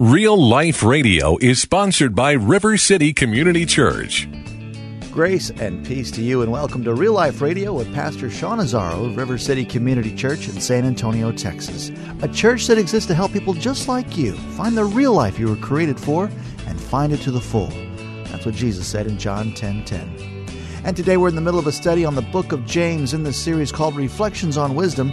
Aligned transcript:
Real 0.00 0.40
Life 0.40 0.84
Radio 0.84 1.36
is 1.38 1.60
sponsored 1.60 2.14
by 2.14 2.30
River 2.30 2.76
City 2.76 3.12
Community 3.12 3.66
Church. 3.66 4.28
Grace 5.10 5.50
and 5.50 5.84
peace 5.84 6.12
to 6.12 6.22
you, 6.22 6.40
and 6.40 6.52
welcome 6.52 6.84
to 6.84 6.94
Real 6.94 7.14
Life 7.14 7.40
Radio 7.40 7.72
with 7.72 7.92
Pastor 7.92 8.30
Sean 8.30 8.60
Azzaro 8.60 9.06
of 9.06 9.16
River 9.16 9.38
City 9.38 9.64
Community 9.64 10.14
Church 10.14 10.46
in 10.48 10.60
San 10.60 10.84
Antonio, 10.84 11.32
Texas. 11.32 11.90
A 12.22 12.28
church 12.28 12.68
that 12.68 12.78
exists 12.78 13.08
to 13.08 13.14
help 13.16 13.32
people 13.32 13.54
just 13.54 13.88
like 13.88 14.16
you 14.16 14.34
find 14.56 14.76
the 14.76 14.84
real 14.84 15.14
life 15.14 15.36
you 15.36 15.48
were 15.48 15.56
created 15.56 15.98
for 15.98 16.30
and 16.68 16.80
find 16.80 17.12
it 17.12 17.20
to 17.22 17.32
the 17.32 17.40
full. 17.40 17.72
That's 18.26 18.46
what 18.46 18.54
Jesus 18.54 18.86
said 18.86 19.08
in 19.08 19.18
John 19.18 19.52
10 19.52 19.84
10. 19.84 20.38
And 20.84 20.96
today 20.96 21.16
we're 21.16 21.28
in 21.28 21.34
the 21.34 21.40
middle 21.40 21.58
of 21.58 21.66
a 21.66 21.72
study 21.72 22.04
on 22.04 22.14
the 22.14 22.22
book 22.22 22.52
of 22.52 22.64
James 22.64 23.14
in 23.14 23.24
this 23.24 23.36
series 23.36 23.72
called 23.72 23.96
Reflections 23.96 24.56
on 24.56 24.76
Wisdom. 24.76 25.12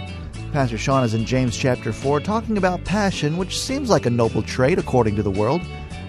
Pastor 0.56 0.78
Sean 0.78 1.04
is 1.04 1.12
in 1.12 1.26
James 1.26 1.54
chapter 1.54 1.92
4 1.92 2.18
talking 2.20 2.56
about 2.56 2.82
passion, 2.82 3.36
which 3.36 3.60
seems 3.60 3.90
like 3.90 4.06
a 4.06 4.10
noble 4.10 4.42
trait 4.42 4.78
according 4.78 5.14
to 5.16 5.22
the 5.22 5.30
world. 5.30 5.60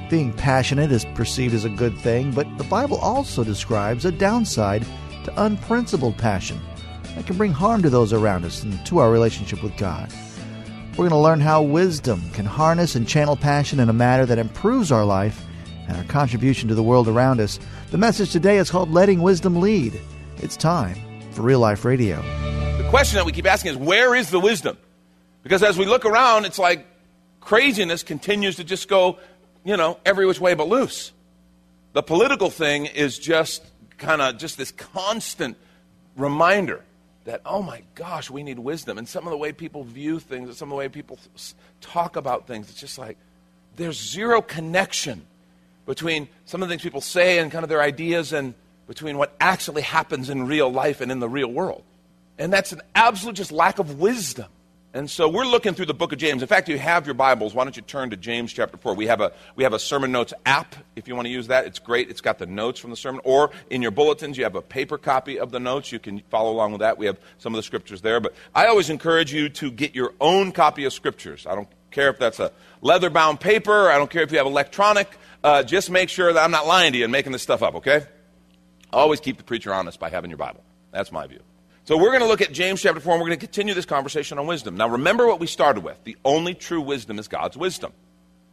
Being 0.09 0.31
passionate 0.31 0.89
is 0.89 1.03
perceived 1.15 1.53
as 1.53 1.65
a 1.65 1.69
good 1.69 1.97
thing, 1.97 2.31
but 2.31 2.47
the 2.57 2.63
Bible 2.63 2.95
also 2.99 3.43
describes 3.43 4.05
a 4.05 4.11
downside 4.13 4.87
to 5.25 5.43
unprincipled 5.43 6.17
passion 6.17 6.61
that 7.13 7.27
can 7.27 7.35
bring 7.35 7.51
harm 7.51 7.81
to 7.81 7.89
those 7.89 8.13
around 8.13 8.45
us 8.45 8.63
and 8.63 8.85
to 8.85 8.99
our 8.99 9.11
relationship 9.11 9.61
with 9.61 9.75
God. 9.75 10.13
We're 10.91 11.09
going 11.09 11.09
to 11.09 11.17
learn 11.17 11.41
how 11.41 11.61
wisdom 11.61 12.21
can 12.31 12.45
harness 12.45 12.95
and 12.95 13.05
channel 13.05 13.35
passion 13.35 13.81
in 13.81 13.89
a 13.89 13.93
manner 13.93 14.25
that 14.25 14.39
improves 14.39 14.93
our 14.93 15.03
life 15.03 15.43
and 15.89 15.97
our 15.97 16.05
contribution 16.05 16.69
to 16.69 16.75
the 16.75 16.81
world 16.81 17.09
around 17.09 17.41
us. 17.41 17.59
The 17.91 17.97
message 17.97 18.31
today 18.31 18.59
is 18.59 18.71
called 18.71 18.93
Letting 18.93 19.21
Wisdom 19.21 19.59
Lead. 19.59 19.99
It's 20.37 20.55
time 20.55 20.95
for 21.33 21.41
Real 21.41 21.59
Life 21.59 21.83
Radio 21.83 22.23
question 22.89 23.17
that 23.17 23.25
we 23.25 23.33
keep 23.33 23.45
asking 23.45 23.71
is 23.71 23.77
where 23.77 24.15
is 24.15 24.29
the 24.29 24.39
wisdom? 24.39 24.77
Because 25.43 25.61
as 25.61 25.77
we 25.77 25.85
look 25.85 26.05
around, 26.05 26.45
it's 26.45 26.57
like 26.57 26.85
craziness 27.41 28.01
continues 28.01 28.55
to 28.57 28.63
just 28.63 28.87
go, 28.87 29.19
you 29.65 29.75
know, 29.75 29.99
every 30.05 30.25
which 30.25 30.39
way 30.39 30.53
but 30.53 30.67
loose. 30.67 31.11
The 31.93 32.01
political 32.01 32.49
thing 32.49 32.85
is 32.85 33.19
just 33.19 33.65
kind 33.97 34.21
of 34.21 34.37
just 34.37 34.57
this 34.57 34.71
constant 34.71 35.57
reminder 36.15 36.83
that, 37.25 37.41
oh 37.45 37.61
my 37.61 37.83
gosh, 37.95 38.29
we 38.29 38.41
need 38.41 38.57
wisdom. 38.57 38.97
And 38.97 39.07
some 39.07 39.25
of 39.27 39.31
the 39.31 39.37
way 39.37 39.51
people 39.51 39.83
view 39.83 40.19
things, 40.19 40.55
some 40.57 40.69
of 40.69 40.71
the 40.71 40.77
way 40.77 40.87
people 40.87 41.19
talk 41.81 42.15
about 42.15 42.47
things, 42.47 42.69
it's 42.69 42.79
just 42.79 42.97
like 42.97 43.17
there's 43.75 44.01
zero 44.01 44.41
connection 44.41 45.25
between 45.85 46.29
some 46.45 46.63
of 46.63 46.69
the 46.69 46.73
things 46.73 46.83
people 46.83 47.01
say 47.01 47.39
and 47.39 47.51
kind 47.51 47.63
of 47.63 47.69
their 47.69 47.81
ideas 47.81 48.31
and 48.31 48.53
between 48.87 49.17
what 49.17 49.35
actually 49.41 49.81
happens 49.81 50.29
in 50.29 50.47
real 50.47 50.71
life 50.71 51.01
and 51.01 51.11
in 51.11 51.19
the 51.19 51.27
real 51.29 51.51
world. 51.51 51.83
And 52.37 52.53
that's 52.53 52.71
an 52.71 52.81
absolute 52.95 53.35
just 53.35 53.51
lack 53.51 53.79
of 53.79 53.99
wisdom. 53.99 54.47
And 54.93 55.11
so 55.11 55.27
we're 55.29 55.45
looking 55.45 55.73
through 55.73 55.85
the 55.87 55.93
book 55.93 56.11
of 56.11 56.17
James. 56.17 56.41
In 56.41 56.47
fact, 56.47 56.69
you 56.69 56.77
have 56.79 57.05
your 57.05 57.13
Bibles. 57.13 57.53
Why 57.53 57.65
don't 57.65 57.75
you 57.75 57.83
turn 57.83 58.09
to 58.11 58.17
James 58.17 58.51
chapter 58.51 58.77
4? 58.77 58.95
We 58.95 59.05
have 59.07 59.21
a, 59.21 59.31
we 59.55 59.63
have 59.63 59.73
a 59.73 59.79
sermon 59.79 60.11
notes 60.11 60.33
app 60.45 60.75
if 60.95 61.07
you 61.07 61.15
want 61.15 61.27
to 61.27 61.31
use 61.31 61.47
that. 61.47 61.65
It's 61.65 61.77
great. 61.77 62.09
It's 62.09 62.21
got 62.21 62.39
the 62.39 62.47
notes 62.47 62.79
from 62.79 62.89
the 62.89 62.95
sermon. 62.95 63.21
Or 63.23 63.51
in 63.69 63.81
your 63.81 63.91
bulletins, 63.91 64.37
you 64.37 64.43
have 64.43 64.55
a 64.55 64.61
paper 64.61 64.97
copy 64.97 65.39
of 65.39 65.51
the 65.51 65.59
notes. 65.59 65.91
You 65.91 65.99
can 65.99 66.21
follow 66.31 66.51
along 66.51 66.71
with 66.71 66.79
that. 66.79 66.97
We 66.97 67.05
have 67.05 67.19
some 67.37 67.53
of 67.53 67.57
the 67.57 67.63
scriptures 67.63 68.01
there. 68.01 68.19
But 68.19 68.33
I 68.55 68.67
always 68.67 68.89
encourage 68.89 69.31
you 69.31 69.49
to 69.49 69.69
get 69.69 69.93
your 69.93 70.13
own 70.19 70.51
copy 70.51 70.85
of 70.85 70.93
scriptures. 70.93 71.45
I 71.45 71.53
don't 71.53 71.67
care 71.91 72.09
if 72.09 72.17
that's 72.17 72.39
a 72.39 72.51
leather 72.81 73.09
bound 73.09 73.39
paper, 73.39 73.89
I 73.89 73.97
don't 73.97 74.09
care 74.09 74.23
if 74.23 74.31
you 74.31 74.37
have 74.37 74.47
electronic. 74.47 75.09
Uh, 75.43 75.63
just 75.63 75.89
make 75.91 76.09
sure 76.09 76.33
that 76.33 76.43
I'm 76.43 76.51
not 76.51 76.65
lying 76.65 76.93
to 76.93 76.97
you 76.97 77.05
and 77.05 77.11
making 77.11 77.33
this 77.33 77.43
stuff 77.43 77.61
up, 77.61 77.75
okay? 77.75 78.05
Always 78.91 79.19
keep 79.19 79.37
the 79.37 79.43
preacher 79.43 79.73
honest 79.73 79.99
by 79.99 80.09
having 80.09 80.31
your 80.31 80.37
Bible. 80.37 80.63
That's 80.91 81.11
my 81.11 81.27
view. 81.27 81.39
So 81.87 81.95
we're 81.95 82.09
going 82.09 82.19
to 82.19 82.27
look 82.27 82.41
at 82.41 82.51
James 82.51 82.81
chapter 82.81 82.99
4 82.99 83.13
and 83.13 83.21
we're 83.21 83.29
going 83.29 83.39
to 83.39 83.45
continue 83.45 83.73
this 83.73 83.85
conversation 83.85 84.37
on 84.37 84.45
wisdom. 84.45 84.75
Now 84.75 84.89
remember 84.89 85.25
what 85.25 85.39
we 85.39 85.47
started 85.47 85.85
with. 85.85 86.03
The 86.03 86.17
only 86.25 86.53
true 86.53 86.81
wisdom 86.81 87.17
is 87.17 87.29
God's 87.29 87.55
wisdom. 87.55 87.93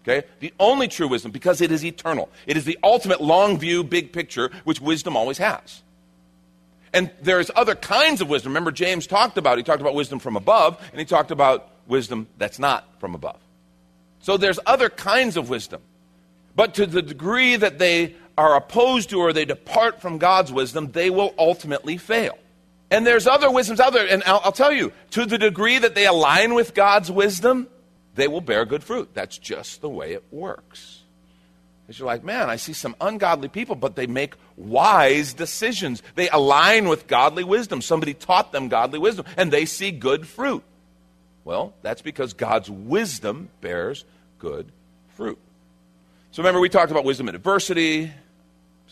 Okay? 0.02 0.24
The 0.38 0.54
only 0.60 0.86
true 0.86 1.08
wisdom 1.08 1.32
because 1.32 1.60
it 1.60 1.72
is 1.72 1.84
eternal. 1.84 2.28
It 2.46 2.56
is 2.56 2.64
the 2.64 2.78
ultimate 2.84 3.20
long 3.20 3.58
view, 3.58 3.82
big 3.82 4.12
picture, 4.12 4.52
which 4.62 4.80
wisdom 4.80 5.16
always 5.16 5.38
has. 5.38 5.82
And 6.92 7.10
there's 7.22 7.50
other 7.56 7.74
kinds 7.74 8.20
of 8.20 8.28
wisdom. 8.28 8.52
Remember, 8.52 8.70
James 8.70 9.04
talked 9.08 9.36
about, 9.36 9.58
he 9.58 9.64
talked 9.64 9.80
about 9.80 9.96
wisdom 9.96 10.20
from 10.20 10.36
above, 10.36 10.80
and 10.92 11.00
he 11.00 11.04
talked 11.04 11.32
about 11.32 11.68
wisdom 11.88 12.28
that's 12.38 12.60
not 12.60 12.88
from 13.00 13.16
above. 13.16 13.40
So 14.20 14.36
there's 14.36 14.60
other 14.64 14.88
kinds 14.88 15.36
of 15.36 15.50
wisdom. 15.50 15.82
But 16.54 16.74
to 16.74 16.86
the 16.86 17.02
degree 17.02 17.56
that 17.56 17.80
they 17.80 18.14
are 18.38 18.54
opposed 18.54 19.10
to 19.10 19.18
or 19.18 19.32
they 19.32 19.44
depart 19.44 20.00
from 20.00 20.18
God's 20.18 20.52
wisdom, 20.52 20.92
they 20.92 21.10
will 21.10 21.34
ultimately 21.36 21.96
fail. 21.96 22.38
And 22.94 23.04
there's 23.04 23.26
other 23.26 23.50
wisdoms 23.50 23.80
out 23.80 23.92
there. 23.92 24.06
And 24.06 24.22
I'll, 24.24 24.40
I'll, 24.44 24.52
tell 24.52 24.70
you, 24.70 24.92
to 25.10 25.26
the 25.26 25.36
degree 25.36 25.78
that 25.78 25.96
they 25.96 26.06
align 26.06 26.54
with 26.54 26.74
God's 26.74 27.10
wisdom, 27.10 27.66
they 28.14 28.28
will 28.28 28.40
bear 28.40 28.64
good 28.64 28.84
fruit. 28.84 29.10
That's 29.14 29.36
just 29.36 29.80
the 29.80 29.88
way 29.88 30.12
it 30.12 30.22
works. 30.30 31.00
Because 31.84 31.98
you're 31.98 32.06
like, 32.06 32.22
man, 32.22 32.48
I 32.48 32.54
see 32.54 32.72
some 32.72 32.94
ungodly 33.00 33.48
people, 33.48 33.74
but 33.74 33.96
they 33.96 34.06
make 34.06 34.34
wise 34.56 35.34
decisions. 35.34 36.04
They 36.14 36.28
align 36.28 36.88
with 36.88 37.08
godly 37.08 37.42
wisdom. 37.42 37.82
Somebody 37.82 38.14
taught 38.14 38.52
them 38.52 38.68
godly 38.68 39.00
wisdom, 39.00 39.26
and 39.36 39.52
they 39.52 39.64
see 39.64 39.90
good 39.90 40.24
fruit. 40.24 40.62
Well, 41.44 41.74
that's 41.82 42.00
because 42.00 42.32
God's 42.32 42.70
wisdom 42.70 43.48
bears 43.60 44.04
good 44.38 44.70
fruit. 45.16 45.38
So 46.30 46.42
remember, 46.42 46.60
we 46.60 46.68
talked 46.68 46.92
about 46.92 47.04
wisdom 47.04 47.28
in 47.28 47.34
adversity, 47.34 48.12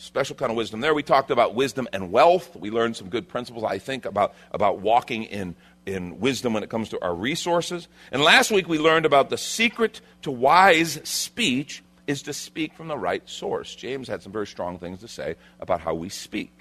special 0.02 0.34
kind 0.34 0.50
of 0.50 0.56
wisdom 0.56 0.80
there. 0.80 0.94
We 0.94 1.02
talked 1.04 1.30
about 1.30 1.54
wisdom 1.54 1.86
and 1.92 2.10
wealth. 2.10 2.56
We 2.56 2.70
learned 2.70 2.96
some 2.96 3.08
good 3.08 3.28
principles, 3.28 3.64
I 3.64 3.78
think, 3.78 4.04
about, 4.04 4.34
about 4.50 4.80
walking 4.80 5.24
in, 5.24 5.54
in 5.86 6.18
wisdom 6.18 6.52
when 6.54 6.64
it 6.64 6.70
comes 6.70 6.88
to 6.88 7.02
our 7.02 7.14
resources. 7.14 7.86
And 8.10 8.22
last 8.22 8.50
week 8.50 8.68
we 8.68 8.78
learned 8.78 9.06
about 9.06 9.30
the 9.30 9.38
secret 9.38 10.00
to 10.22 10.30
wise 10.30 11.00
speech 11.04 11.84
is 12.08 12.22
to 12.22 12.32
speak 12.32 12.74
from 12.74 12.88
the 12.88 12.98
right 12.98 13.26
source. 13.28 13.74
James 13.74 14.08
had 14.08 14.22
some 14.22 14.32
very 14.32 14.46
strong 14.46 14.78
things 14.78 15.00
to 15.00 15.08
say 15.08 15.36
about 15.60 15.80
how 15.80 15.94
we 15.94 16.08
speak. 16.08 16.52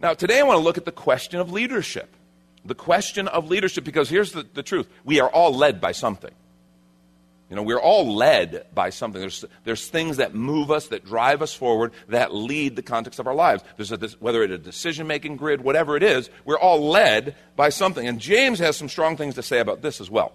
Now, 0.00 0.14
today 0.14 0.40
I 0.40 0.42
want 0.42 0.58
to 0.58 0.64
look 0.64 0.78
at 0.78 0.84
the 0.84 0.92
question 0.92 1.38
of 1.38 1.52
leadership. 1.52 2.12
The 2.64 2.74
question 2.74 3.28
of 3.28 3.48
leadership, 3.48 3.84
because 3.84 4.08
here's 4.08 4.32
the, 4.32 4.44
the 4.52 4.64
truth 4.64 4.88
we 5.04 5.20
are 5.20 5.28
all 5.28 5.54
led 5.54 5.80
by 5.80 5.92
something. 5.92 6.34
You 7.48 7.54
know, 7.54 7.62
we're 7.62 7.80
all 7.80 8.16
led 8.16 8.66
by 8.74 8.90
something. 8.90 9.20
There's, 9.20 9.44
there's 9.62 9.86
things 9.86 10.16
that 10.16 10.34
move 10.34 10.72
us, 10.72 10.88
that 10.88 11.04
drive 11.04 11.42
us 11.42 11.54
forward, 11.54 11.92
that 12.08 12.34
lead 12.34 12.74
the 12.74 12.82
context 12.82 13.20
of 13.20 13.28
our 13.28 13.34
lives. 13.34 13.62
There's 13.76 13.92
a, 13.92 13.98
whether 14.18 14.42
it's 14.42 14.52
a 14.52 14.58
decision 14.58 15.06
making 15.06 15.36
grid, 15.36 15.60
whatever 15.60 15.96
it 15.96 16.02
is, 16.02 16.28
we're 16.44 16.58
all 16.58 16.88
led 16.88 17.36
by 17.54 17.68
something. 17.68 18.06
And 18.06 18.18
James 18.18 18.58
has 18.58 18.76
some 18.76 18.88
strong 18.88 19.16
things 19.16 19.36
to 19.36 19.42
say 19.42 19.60
about 19.60 19.80
this 19.80 20.00
as 20.00 20.10
well. 20.10 20.32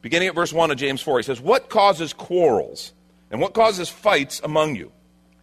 Beginning 0.00 0.28
at 0.28 0.34
verse 0.34 0.52
1 0.52 0.70
of 0.70 0.78
James 0.78 1.02
4, 1.02 1.18
he 1.18 1.22
says, 1.22 1.40
What 1.40 1.68
causes 1.68 2.14
quarrels 2.14 2.92
and 3.30 3.42
what 3.42 3.52
causes 3.52 3.90
fights 3.90 4.40
among 4.42 4.76
you? 4.76 4.90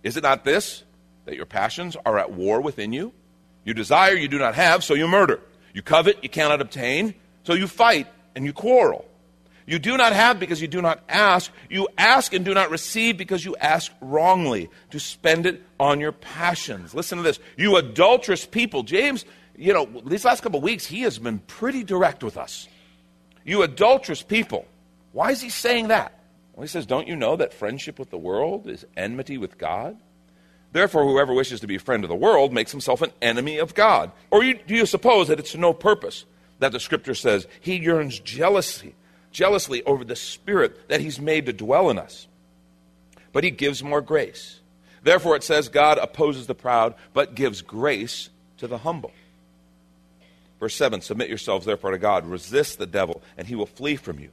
Is 0.01 0.17
it 0.17 0.23
not 0.23 0.43
this, 0.43 0.83
that 1.25 1.35
your 1.35 1.45
passions 1.45 1.95
are 2.03 2.17
at 2.17 2.31
war 2.31 2.61
within 2.61 2.93
you? 2.93 3.13
You 3.63 3.75
desire, 3.75 4.13
you 4.13 4.27
do 4.27 4.39
not 4.39 4.55
have, 4.55 4.83
so 4.83 4.95
you 4.95 5.07
murder. 5.07 5.39
You 5.73 5.83
covet, 5.83 6.23
you 6.23 6.29
cannot 6.29 6.61
obtain, 6.61 7.13
so 7.43 7.53
you 7.53 7.67
fight 7.67 8.07
and 8.35 8.45
you 8.45 8.53
quarrel. 8.53 9.05
You 9.67 9.79
do 9.79 9.97
not 9.97 10.13
have 10.13 10.39
because 10.39 10.61
you 10.61 10.67
do 10.67 10.81
not 10.81 11.03
ask. 11.09 11.51
You 11.69 11.87
ask 11.97 12.33
and 12.33 12.45
do 12.45 12.53
not 12.53 12.69
receive 12.69 13.17
because 13.17 13.43
you 13.43 13.55
ask 13.55 13.91
wrongly 13.99 14.69
to 14.91 14.99
spend 14.99 15.47
it 15.47 15.63
on 15.79 15.99
your 15.99 16.11
passions. 16.11 16.93
Listen 16.93 17.17
to 17.17 17.23
this. 17.23 17.39
You 17.57 17.77
adulterous 17.77 18.45
people. 18.45 18.83
James, 18.83 19.25
you 19.57 19.73
know, 19.73 19.87
these 20.05 20.23
last 20.23 20.43
couple 20.43 20.59
of 20.59 20.63
weeks, 20.63 20.85
he 20.85 21.01
has 21.01 21.17
been 21.17 21.39
pretty 21.39 21.83
direct 21.83 22.23
with 22.23 22.37
us. 22.37 22.67
You 23.43 23.63
adulterous 23.63 24.21
people. 24.21 24.65
Why 25.13 25.31
is 25.31 25.41
he 25.41 25.49
saying 25.49 25.87
that? 25.87 26.19
Well, 26.53 26.63
he 26.63 26.67
says, 26.67 26.85
Don't 26.85 27.07
you 27.07 27.15
know 27.15 27.35
that 27.35 27.53
friendship 27.53 27.97
with 27.97 28.11
the 28.11 28.17
world 28.17 28.67
is 28.67 28.85
enmity 28.95 29.37
with 29.37 29.57
God? 29.57 29.97
Therefore, 30.73 31.05
whoever 31.05 31.33
wishes 31.33 31.61
to 31.61 31.67
be 31.67 31.75
a 31.75 31.79
friend 31.79 32.03
of 32.03 32.09
the 32.09 32.15
world 32.15 32.53
makes 32.53 32.71
himself 32.71 33.01
an 33.01 33.11
enemy 33.21 33.57
of 33.57 33.73
God. 33.73 34.11
Or 34.29 34.43
you, 34.43 34.59
do 34.67 34.75
you 34.75 34.85
suppose 34.85 35.29
that 35.29 35.39
it's 35.39 35.53
to 35.53 35.57
no 35.57 35.73
purpose 35.73 36.25
that 36.59 36.71
the 36.71 36.79
scripture 36.79 37.15
says 37.15 37.47
he 37.61 37.77
yearns 37.77 38.19
jealousy? 38.19 38.93
Jealously 39.35 39.83
over 39.83 40.05
the 40.05 40.15
Spirit 40.15 40.87
that 40.87 41.01
He's 41.01 41.19
made 41.19 41.45
to 41.45 41.53
dwell 41.53 41.89
in 41.89 41.99
us. 41.99 42.25
But 43.33 43.43
He 43.43 43.51
gives 43.51 43.83
more 43.83 44.01
grace. 44.01 44.61
Therefore, 45.03 45.35
it 45.35 45.43
says, 45.43 45.67
God 45.67 45.97
opposes 45.97 46.47
the 46.47 46.55
proud, 46.55 46.95
but 47.13 47.35
gives 47.35 47.61
grace 47.61 48.29
to 48.57 48.67
the 48.67 48.79
humble. 48.79 49.11
Verse 50.59 50.73
7 50.73 51.01
Submit 51.01 51.27
yourselves 51.27 51.65
therefore 51.65 51.91
to 51.91 51.97
God, 51.97 52.25
resist 52.25 52.77
the 52.77 52.87
devil, 52.87 53.21
and 53.37 53.45
he 53.45 53.55
will 53.55 53.65
flee 53.65 53.97
from 53.97 54.19
you. 54.19 54.29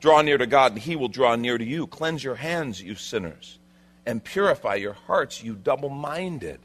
Draw 0.00 0.22
near 0.22 0.36
to 0.36 0.46
God, 0.46 0.72
and 0.72 0.80
he 0.80 0.96
will 0.96 1.08
draw 1.08 1.36
near 1.36 1.56
to 1.56 1.64
you. 1.64 1.86
Cleanse 1.86 2.24
your 2.24 2.34
hands, 2.34 2.82
you 2.82 2.96
sinners, 2.96 3.56
and 4.04 4.22
purify 4.22 4.74
your 4.74 4.94
hearts, 4.94 5.44
you 5.44 5.54
double 5.54 5.90
minded. 5.90 6.58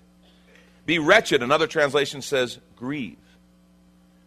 Be 0.87 0.97
wretched, 0.97 1.43
another 1.43 1.67
translation 1.67 2.23
says, 2.23 2.57
grieve. 2.75 3.17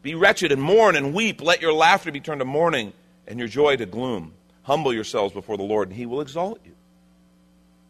Be 0.03 0.15
wretched 0.15 0.53
and 0.53 0.63
mourn 0.63 0.95
and 0.95 1.13
weep. 1.13 1.43
Let 1.43 1.61
your 1.61 1.73
laughter 1.73 2.13
be 2.13 2.21
turned 2.21 2.41
to 2.41 2.45
mourning 2.45 2.93
and 3.29 3.39
your 3.39 3.47
joy 3.47 3.77
to 3.77 3.87
gloom. 3.87 4.35
Humble 4.63 4.93
yourselves 4.93 5.33
before 5.33 5.57
the 5.57 5.63
Lord, 5.63 5.89
and 5.89 5.97
he 5.97 6.07
will 6.07 6.21
exalt 6.21 6.61
you. 6.65 6.73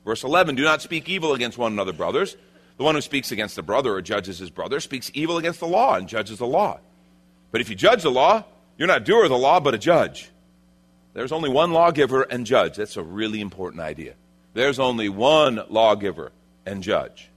Verse 0.04 0.22
11 0.22 0.56
Do 0.56 0.64
not 0.64 0.82
speak 0.82 1.08
evil 1.08 1.32
against 1.32 1.56
one 1.56 1.72
another, 1.72 1.92
brothers. 1.92 2.36
The 2.76 2.84
one 2.84 2.94
who 2.94 3.00
speaks 3.00 3.32
against 3.32 3.58
a 3.58 3.62
brother 3.62 3.94
or 3.94 4.02
judges 4.02 4.38
his 4.38 4.50
brother 4.50 4.78
speaks 4.78 5.10
evil 5.14 5.38
against 5.38 5.60
the 5.60 5.66
law 5.66 5.94
and 5.94 6.08
judges 6.08 6.38
the 6.38 6.46
law. 6.46 6.78
But 7.50 7.60
if 7.60 7.70
you 7.70 7.74
judge 7.74 8.02
the 8.02 8.10
law, 8.10 8.44
you're 8.76 8.86
not 8.86 9.04
doer 9.04 9.24
of 9.24 9.30
the 9.30 9.38
law, 9.38 9.58
but 9.58 9.74
a 9.74 9.78
judge. 9.78 10.30
There's 11.14 11.32
only 11.32 11.50
one 11.50 11.72
lawgiver 11.72 12.22
and 12.22 12.46
judge. 12.46 12.76
That's 12.76 12.96
a 12.96 13.02
really 13.02 13.40
important 13.40 13.82
idea. 13.82 14.14
There's 14.54 14.78
only 14.78 15.08
one 15.08 15.60
lawgiver 15.68 16.30
and 16.64 16.82
judge, 16.82 17.28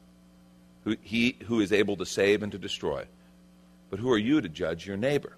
who, 0.83 0.97
he 1.01 1.37
who 1.45 1.61
is 1.61 1.73
able 1.73 1.97
to 1.97 2.05
save 2.05 2.43
and 2.43 2.51
to 2.51 2.59
destroy. 2.59 3.05
But 3.89 3.99
who 3.99 4.11
are 4.11 4.17
you 4.17 4.41
to 4.41 4.49
judge 4.49 4.85
your 4.85 4.97
neighbor? 4.97 5.35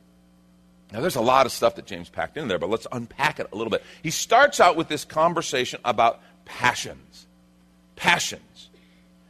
Now, 0.93 1.01
there's 1.01 1.15
a 1.15 1.21
lot 1.21 1.47
of 1.47 1.51
stuff 1.51 1.75
that 1.75 1.87
James 1.87 2.07
packed 2.07 2.37
in 2.37 2.47
there, 2.47 2.59
but 2.59 2.69
let's 2.69 2.85
unpack 2.91 3.39
it 3.39 3.47
a 3.51 3.55
little 3.55 3.71
bit. 3.71 3.83
He 4.03 4.11
starts 4.11 4.59
out 4.59 4.75
with 4.75 4.87
this 4.87 5.03
conversation 5.03 5.79
about 5.83 6.21
passions. 6.45 7.25
Passions. 7.95 8.69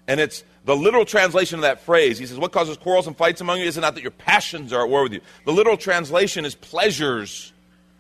And 0.06 0.19
it's 0.19 0.44
the 0.65 0.75
literal 0.75 1.06
translation 1.06 1.60
of 1.60 1.62
that 1.62 1.80
phrase. 1.80 2.19
He 2.19 2.25
says, 2.25 2.38
What 2.38 2.51
causes 2.51 2.75
quarrels 2.75 3.07
and 3.07 3.15
fights 3.15 3.39
among 3.39 3.60
you? 3.60 3.65
Is 3.65 3.77
it 3.77 3.81
not 3.81 3.95
that 3.95 4.01
your 4.01 4.12
passions 4.12 4.74
are 4.74 4.83
at 4.83 4.89
war 4.89 5.04
with 5.04 5.13
you? 5.13 5.21
The 5.45 5.54
literal 5.54 5.77
translation 5.77 6.44
is 6.44 6.54
pleasures. 6.54 7.54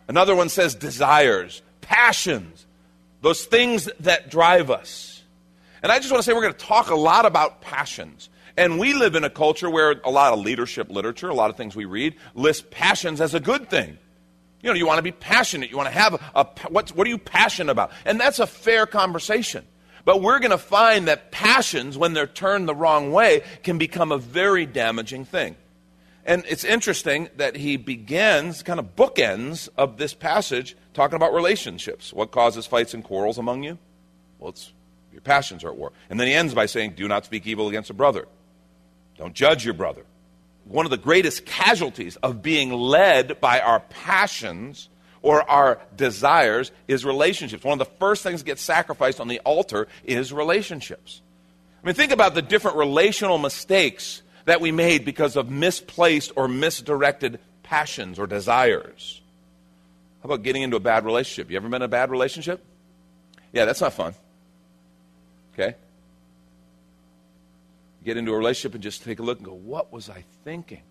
Another 0.09 0.35
one 0.35 0.49
says 0.49 0.75
desires, 0.75 1.61
passions, 1.79 2.65
those 3.21 3.45
things 3.45 3.89
that 4.01 4.29
drive 4.29 4.71
us. 4.71 5.23
And 5.81 5.89
I 5.89 5.99
just 5.99 6.11
want 6.11 6.21
to 6.21 6.25
say 6.25 6.33
we're 6.33 6.41
going 6.41 6.53
to 6.53 6.59
talk 6.59 6.89
a 6.89 6.95
lot 6.95 7.25
about 7.25 7.61
passions. 7.61 8.29
And 8.55 8.79
we 8.79 8.93
live 8.93 9.15
in 9.15 9.23
a 9.23 9.29
culture 9.29 9.69
where 9.69 9.95
a 10.03 10.11
lot 10.11 10.33
of 10.33 10.39
leadership 10.39 10.91
literature, 10.91 11.29
a 11.29 11.33
lot 11.33 11.49
of 11.49 11.57
things 11.57 11.75
we 11.75 11.85
read, 11.85 12.15
list 12.35 12.69
passions 12.69 13.19
as 13.19 13.33
a 13.33 13.39
good 13.39 13.69
thing. 13.69 13.97
You 14.61 14.69
know, 14.69 14.75
you 14.75 14.85
want 14.85 14.99
to 14.99 15.03
be 15.03 15.11
passionate. 15.11 15.69
You 15.71 15.77
want 15.77 15.89
to 15.89 15.97
have 15.97 16.21
a, 16.35 16.47
what, 16.69 16.89
what 16.91 17.05
are 17.05 17.09
you 17.09 17.17
passionate 17.17 17.71
about? 17.71 17.91
And 18.05 18.19
that's 18.19 18.39
a 18.39 18.47
fair 18.47 18.85
conversation. 18.85 19.65
But 20.05 20.21
we're 20.21 20.39
going 20.39 20.51
to 20.51 20.57
find 20.57 21.07
that 21.07 21.31
passions, 21.31 21.97
when 21.97 22.13
they're 22.13 22.27
turned 22.27 22.67
the 22.67 22.75
wrong 22.75 23.11
way, 23.11 23.43
can 23.63 23.77
become 23.77 24.11
a 24.11 24.17
very 24.17 24.65
damaging 24.65 25.25
thing. 25.25 25.55
And 26.25 26.43
it's 26.47 26.63
interesting 26.63 27.29
that 27.37 27.57
he 27.57 27.75
begins, 27.75 28.63
kind 28.63 28.79
of 28.79 28.95
bookends 28.95 29.67
of 29.77 29.97
this 29.97 30.13
passage, 30.13 30.77
talking 30.93 31.15
about 31.15 31.33
relationships. 31.33 32.13
What 32.13 32.31
causes 32.31 32.65
fights 32.65 32.93
and 32.93 33.03
quarrels 33.03 33.37
among 33.37 33.63
you? 33.63 33.77
Well, 34.39 34.51
it's 34.51 34.71
your 35.11 35.21
passions 35.21 35.63
are 35.63 35.69
at 35.69 35.75
war. 35.75 35.91
And 36.09 36.19
then 36.19 36.27
he 36.27 36.33
ends 36.33 36.53
by 36.53 36.65
saying, 36.65 36.93
Do 36.95 37.07
not 37.07 37.25
speak 37.25 37.45
evil 37.45 37.67
against 37.67 37.89
a 37.89 37.93
brother. 37.93 38.27
Don't 39.17 39.33
judge 39.33 39.65
your 39.65 39.73
brother. 39.73 40.03
One 40.65 40.85
of 40.85 40.91
the 40.91 40.97
greatest 40.97 41.45
casualties 41.45 42.15
of 42.17 42.41
being 42.41 42.71
led 42.71 43.39
by 43.41 43.59
our 43.59 43.81
passions 43.81 44.89
or 45.21 45.49
our 45.49 45.79
desires 45.95 46.71
is 46.87 47.05
relationships. 47.05 47.63
One 47.63 47.79
of 47.79 47.87
the 47.87 47.93
first 47.97 48.23
things 48.23 48.41
that 48.41 48.45
gets 48.45 48.61
sacrificed 48.61 49.19
on 49.19 49.27
the 49.27 49.39
altar 49.39 49.87
is 50.03 50.31
relationships. 50.31 51.21
I 51.81 51.87
mean, 51.87 51.95
think 51.95 52.11
about 52.11 52.33
the 52.33 52.41
different 52.41 52.77
relational 52.77 53.37
mistakes 53.37 54.21
that 54.45 54.61
we 54.61 54.71
made 54.71 55.05
because 55.05 55.35
of 55.35 55.49
misplaced 55.49 56.31
or 56.35 56.47
misdirected 56.47 57.39
passions 57.63 58.19
or 58.19 58.27
desires. 58.27 59.21
How 60.21 60.27
about 60.27 60.43
getting 60.43 60.61
into 60.61 60.77
a 60.77 60.81
bad 60.81 61.05
relationship? 61.05 61.49
You 61.51 61.57
ever 61.57 61.67
been 61.67 61.81
in 61.81 61.85
a 61.85 61.89
bad 61.89 62.09
relationship? 62.09 62.63
Yeah, 63.51 63.65
that's 63.65 63.81
not 63.81 63.93
fun. 63.93 64.13
Okay? 65.53 65.75
Get 68.03 68.17
into 68.17 68.33
a 68.33 68.37
relationship 68.37 68.73
and 68.73 68.83
just 68.83 69.03
take 69.03 69.19
a 69.19 69.23
look 69.23 69.37
and 69.39 69.45
go, 69.45 69.53
what 69.53 69.91
was 69.91 70.09
I 70.09 70.23
thinking? 70.43 70.81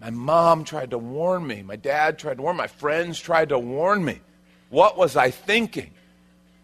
My 0.00 0.10
mom 0.10 0.64
tried 0.64 0.90
to 0.90 0.98
warn 0.98 1.46
me. 1.46 1.62
My 1.62 1.76
dad 1.76 2.18
tried 2.18 2.36
to 2.36 2.42
warn 2.42 2.56
me. 2.56 2.62
My 2.62 2.66
friends 2.66 3.18
tried 3.18 3.48
to 3.50 3.58
warn 3.58 4.04
me. 4.04 4.20
What 4.68 4.96
was 4.96 5.16
I 5.16 5.30
thinking? 5.30 5.90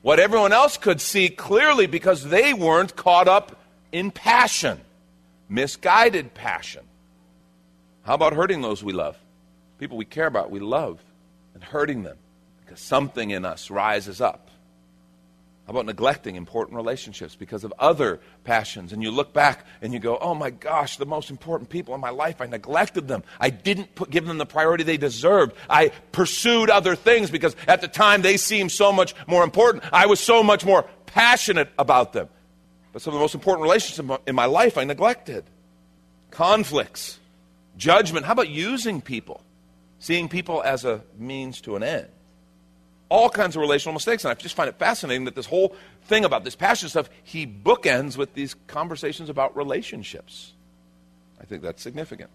What 0.02 0.18
everyone 0.20 0.52
else 0.52 0.76
could 0.76 1.00
see 1.00 1.28
clearly 1.28 1.86
because 1.86 2.24
they 2.24 2.54
weren't 2.54 2.96
caught 2.96 3.28
up 3.28 3.60
in 3.92 4.10
passion, 4.10 4.80
misguided 5.48 6.34
passion. 6.34 6.84
How 8.02 8.14
about 8.14 8.32
hurting 8.32 8.62
those 8.62 8.82
we 8.82 8.92
love? 8.92 9.18
People 9.78 9.96
we 9.96 10.04
care 10.04 10.26
about, 10.26 10.50
we 10.50 10.60
love, 10.60 11.00
and 11.54 11.62
hurting 11.62 12.02
them 12.02 12.16
because 12.64 12.80
something 12.80 13.30
in 13.30 13.44
us 13.44 13.70
rises 13.70 14.20
up 14.20 14.49
about 15.70 15.86
neglecting 15.86 16.36
important 16.36 16.76
relationships 16.76 17.36
because 17.36 17.64
of 17.64 17.72
other 17.78 18.20
passions? 18.44 18.92
And 18.92 19.02
you 19.02 19.10
look 19.10 19.32
back 19.32 19.64
and 19.80 19.92
you 19.92 19.98
go, 19.98 20.18
oh 20.18 20.34
my 20.34 20.50
gosh, 20.50 20.96
the 20.96 21.06
most 21.06 21.30
important 21.30 21.70
people 21.70 21.94
in 21.94 22.00
my 22.00 22.10
life, 22.10 22.40
I 22.40 22.46
neglected 22.46 23.08
them. 23.08 23.22
I 23.40 23.50
didn't 23.50 23.94
put, 23.94 24.10
give 24.10 24.26
them 24.26 24.38
the 24.38 24.46
priority 24.46 24.84
they 24.84 24.96
deserved. 24.96 25.56
I 25.68 25.88
pursued 26.12 26.70
other 26.70 26.94
things 26.96 27.30
because 27.30 27.56
at 27.66 27.80
the 27.80 27.88
time 27.88 28.22
they 28.22 28.36
seemed 28.36 28.72
so 28.72 28.92
much 28.92 29.14
more 29.26 29.44
important. 29.44 29.84
I 29.92 30.06
was 30.06 30.20
so 30.20 30.42
much 30.42 30.64
more 30.64 30.86
passionate 31.06 31.70
about 31.78 32.12
them. 32.12 32.28
But 32.92 33.02
some 33.02 33.12
of 33.12 33.18
the 33.18 33.22
most 33.22 33.34
important 33.34 33.62
relationships 33.62 34.22
in 34.26 34.34
my 34.34 34.46
life 34.46 34.76
I 34.76 34.84
neglected. 34.84 35.44
Conflicts, 36.30 37.18
judgment. 37.76 38.26
How 38.26 38.32
about 38.32 38.48
using 38.48 39.00
people? 39.00 39.42
Seeing 40.00 40.28
people 40.28 40.62
as 40.62 40.84
a 40.84 41.02
means 41.16 41.60
to 41.62 41.76
an 41.76 41.82
end 41.82 42.08
all 43.10 43.28
kinds 43.28 43.56
of 43.56 43.60
relational 43.60 43.92
mistakes. 43.92 44.24
And 44.24 44.30
I 44.30 44.34
just 44.34 44.54
find 44.54 44.68
it 44.68 44.78
fascinating 44.78 45.26
that 45.26 45.34
this 45.34 45.46
whole 45.46 45.76
thing 46.04 46.24
about 46.24 46.44
this 46.44 46.56
passion 46.56 46.88
stuff, 46.88 47.10
he 47.22 47.46
bookends 47.46 48.16
with 48.16 48.32
these 48.32 48.54
conversations 48.66 49.28
about 49.28 49.54
relationships. 49.54 50.54
I 51.38 51.44
think 51.44 51.62
that's 51.62 51.82
significant. 51.82 52.30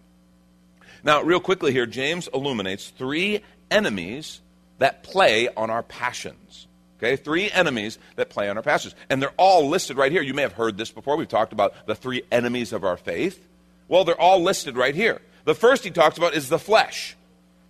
Now, 1.04 1.22
real 1.22 1.39
quickly 1.39 1.72
here, 1.72 1.86
James 1.86 2.27
illuminates 2.33 2.89
three 2.89 3.42
enemies 3.72 4.42
that 4.77 5.04
play 5.04 5.48
on 5.50 5.69
our 5.69 5.83
passions. 5.83 6.68
Okay, 6.98 7.16
three 7.18 7.51
enemies 7.51 8.00
that 8.16 8.30
play 8.30 8.50
on 8.50 8.57
our 8.57 8.63
passions. 8.63 8.95
And 9.10 9.22
they're 9.22 9.33
all 9.38 9.68
listed 9.68 9.98
right 9.98 10.12
here. 10.12 10.22
You 10.22 10.33
may 10.33 10.44
have 10.44 10.54
heard 10.54 10.77
this 10.77 10.92
before. 10.92 11.18
We've 11.18 11.27
talked 11.27 11.54
about 11.54 11.88
the 11.88 11.95
three 11.95 12.24
enemies 12.31 12.72
of 12.72 12.83
our 12.83 12.98
faith. 12.98 13.48
Well, 13.88 14.06
they're 14.06 14.19
all 14.19 14.42
listed 14.42 14.77
right 14.77 14.95
here. 14.95 15.22
The 15.44 15.56
first 15.56 15.83
he 15.83 15.92
talks 15.92 16.18
about 16.18 16.33
is 16.33 16.50
the 16.50 16.57
flesh. 16.57 17.16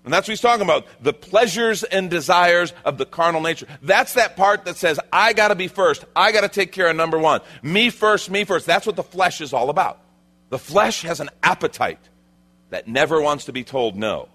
And 0.05 0.13
that's 0.13 0.27
what 0.27 0.33
he's 0.33 0.41
talking 0.41 0.63
about 0.63 0.85
the 1.01 1.13
pleasures 1.13 1.83
and 1.83 2.09
desires 2.09 2.73
of 2.85 2.97
the 2.97 3.05
carnal 3.05 3.41
nature. 3.41 3.67
That's 3.81 4.13
that 4.13 4.37
part 4.37 4.65
that 4.65 4.77
says, 4.77 4.99
I 5.11 5.33
got 5.33 5.49
to 5.49 5.55
be 5.55 5.67
first. 5.67 6.05
I 6.15 6.31
got 6.31 6.41
to 6.41 6.49
take 6.49 6.71
care 6.71 6.87
of 6.87 6.95
number 6.95 7.17
one. 7.17 7.41
Me 7.63 7.89
first, 7.89 8.29
me 8.29 8.43
first. 8.43 8.67
That's 8.67 8.85
what 8.85 8.95
the 8.95 9.03
flesh 9.03 9.41
is 9.41 9.51
all 9.51 9.69
about. 9.69 9.99
The 10.49 10.59
flesh 10.59 11.01
has 11.01 11.19
an 11.19 11.31
appetite 11.41 11.99
that 12.69 12.87
never 12.87 13.19
wants 13.19 13.45
to 13.45 13.51
be 13.51 13.63
told 13.63 13.95
no. 13.95 14.29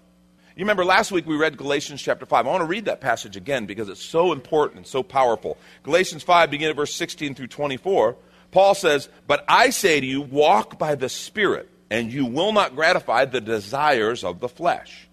You 0.57 0.65
remember 0.65 0.83
last 0.83 1.13
week 1.13 1.25
we 1.25 1.37
read 1.37 1.57
Galatians 1.57 2.01
chapter 2.01 2.25
5. 2.25 2.45
I 2.45 2.49
want 2.49 2.61
to 2.61 2.65
read 2.65 2.85
that 2.85 2.99
passage 2.99 3.37
again 3.37 3.65
because 3.65 3.87
it's 3.87 4.03
so 4.03 4.33
important 4.33 4.77
and 4.77 4.85
so 4.85 5.01
powerful. 5.01 5.57
Galatians 5.83 6.21
5, 6.23 6.51
beginning 6.51 6.71
at 6.71 6.75
verse 6.75 6.93
16 6.93 7.33
through 7.33 7.47
24. 7.47 8.17
Paul 8.51 8.75
says, 8.75 9.07
But 9.25 9.45
I 9.47 9.69
say 9.69 10.01
to 10.01 10.05
you, 10.05 10.21
walk 10.21 10.77
by 10.77 10.95
the 10.95 11.07
Spirit, 11.07 11.69
and 11.89 12.11
you 12.11 12.25
will 12.25 12.51
not 12.51 12.75
gratify 12.75 13.25
the 13.25 13.39
desires 13.39 14.25
of 14.25 14.41
the 14.41 14.49
flesh. 14.49 15.07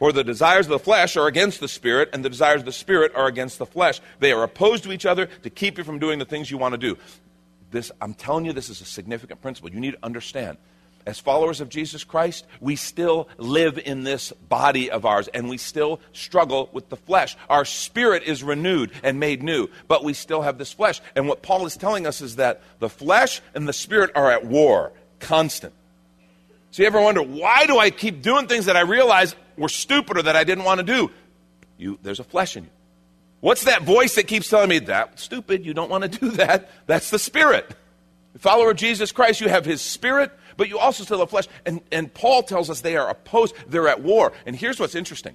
For 0.00 0.12
the 0.12 0.24
desires 0.24 0.64
of 0.64 0.70
the 0.70 0.78
flesh 0.78 1.14
are 1.18 1.26
against 1.26 1.60
the 1.60 1.68
spirit, 1.68 2.08
and 2.14 2.24
the 2.24 2.30
desires 2.30 2.62
of 2.62 2.64
the 2.64 2.72
spirit 2.72 3.12
are 3.14 3.26
against 3.26 3.58
the 3.58 3.66
flesh. 3.66 4.00
They 4.18 4.32
are 4.32 4.42
opposed 4.42 4.82
to 4.84 4.92
each 4.92 5.04
other 5.04 5.26
to 5.26 5.50
keep 5.50 5.76
you 5.76 5.84
from 5.84 5.98
doing 5.98 6.18
the 6.18 6.24
things 6.24 6.50
you 6.50 6.56
want 6.56 6.72
to 6.72 6.78
do. 6.78 6.96
This, 7.70 7.92
I'm 8.00 8.14
telling 8.14 8.46
you, 8.46 8.54
this 8.54 8.70
is 8.70 8.80
a 8.80 8.86
significant 8.86 9.42
principle. 9.42 9.70
You 9.70 9.78
need 9.78 9.90
to 9.92 10.02
understand. 10.02 10.56
As 11.04 11.20
followers 11.20 11.60
of 11.60 11.68
Jesus 11.68 12.02
Christ, 12.02 12.46
we 12.60 12.76
still 12.76 13.28
live 13.36 13.78
in 13.78 14.02
this 14.02 14.32
body 14.48 14.90
of 14.90 15.04
ours, 15.04 15.28
and 15.28 15.50
we 15.50 15.58
still 15.58 16.00
struggle 16.14 16.70
with 16.72 16.88
the 16.88 16.96
flesh. 16.96 17.36
Our 17.50 17.66
spirit 17.66 18.22
is 18.22 18.42
renewed 18.42 18.92
and 19.02 19.20
made 19.20 19.42
new, 19.42 19.68
but 19.86 20.02
we 20.02 20.14
still 20.14 20.40
have 20.40 20.56
this 20.56 20.72
flesh. 20.72 21.02
And 21.14 21.28
what 21.28 21.42
Paul 21.42 21.66
is 21.66 21.76
telling 21.76 22.06
us 22.06 22.22
is 22.22 22.36
that 22.36 22.62
the 22.78 22.88
flesh 22.88 23.42
and 23.54 23.68
the 23.68 23.74
spirit 23.74 24.12
are 24.14 24.30
at 24.30 24.46
war, 24.46 24.92
constant. 25.18 25.74
So 26.70 26.82
you 26.82 26.86
ever 26.86 27.00
wonder, 27.00 27.22
why 27.22 27.66
do 27.66 27.78
I 27.78 27.90
keep 27.90 28.22
doing 28.22 28.46
things 28.46 28.66
that 28.66 28.76
I 28.76 28.80
realize 28.80 29.34
were 29.56 29.68
stupid 29.68 30.18
or 30.18 30.22
that 30.22 30.36
I 30.36 30.44
didn't 30.44 30.64
want 30.64 30.78
to 30.78 30.84
do? 30.84 31.10
You, 31.76 31.98
there's 32.02 32.20
a 32.20 32.24
flesh 32.24 32.56
in 32.56 32.64
you. 32.64 32.70
What's 33.40 33.64
that 33.64 33.82
voice 33.82 34.14
that 34.16 34.26
keeps 34.26 34.48
telling 34.48 34.68
me 34.68 34.80
that 34.80 35.18
stupid, 35.18 35.64
you 35.64 35.74
don't 35.74 35.90
want 35.90 36.04
to 36.04 36.08
do 36.08 36.30
that? 36.32 36.70
That's 36.86 37.10
the 37.10 37.18
spirit. 37.18 37.74
Follower 38.38 38.70
of 38.70 38.76
Jesus 38.76 39.12
Christ, 39.12 39.40
you 39.40 39.48
have 39.48 39.64
his 39.64 39.80
spirit, 39.80 40.30
but 40.56 40.68
you 40.68 40.78
also 40.78 41.04
still 41.04 41.18
have 41.18 41.30
flesh. 41.30 41.48
And, 41.66 41.80
and 41.90 42.12
Paul 42.12 42.42
tells 42.42 42.70
us 42.70 42.82
they 42.82 42.96
are 42.96 43.08
opposed, 43.08 43.54
they're 43.66 43.88
at 43.88 44.02
war. 44.02 44.32
And 44.46 44.54
here's 44.54 44.78
what's 44.78 44.94
interesting. 44.94 45.34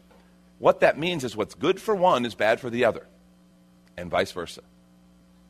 What 0.60 0.80
that 0.80 0.98
means 0.98 1.24
is 1.24 1.36
what's 1.36 1.56
good 1.56 1.82
for 1.82 1.96
one 1.96 2.26
is 2.26 2.36
bad 2.36 2.62
for 2.62 2.70
the 2.70 2.86
other, 2.86 3.06
and 3.98 4.10
vice 4.10 4.32
versa. 4.32 4.62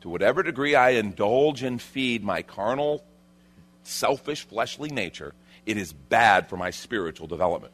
To 0.01 0.09
whatever 0.09 0.41
degree 0.41 0.75
I 0.75 0.91
indulge 0.91 1.61
and 1.61 1.79
feed 1.79 2.23
my 2.23 2.41
carnal, 2.41 3.03
selfish, 3.83 4.47
fleshly 4.47 4.89
nature, 4.89 5.33
it 5.65 5.77
is 5.77 5.93
bad 5.93 6.49
for 6.49 6.57
my 6.57 6.71
spiritual 6.71 7.27
development. 7.27 7.73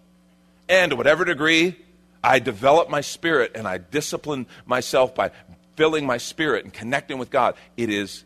And 0.70 0.92
to 0.92 0.96
whatever 0.96 1.26
degree 1.26 1.76
I 2.24 2.40
develop 2.40 2.90
my 2.90 3.02
spirit 3.02 3.54
and 3.56 3.68
I 3.68 3.78
discipline 3.78 4.46
myself 4.66 5.16
by 5.16 5.32
filling 5.76 6.06
my 6.06 6.18
spirit 6.18 6.64
and 6.64 6.74
connecting 6.74 7.18
with 7.18 7.32
God. 7.32 7.56
It 7.78 7.90
is 7.90 8.24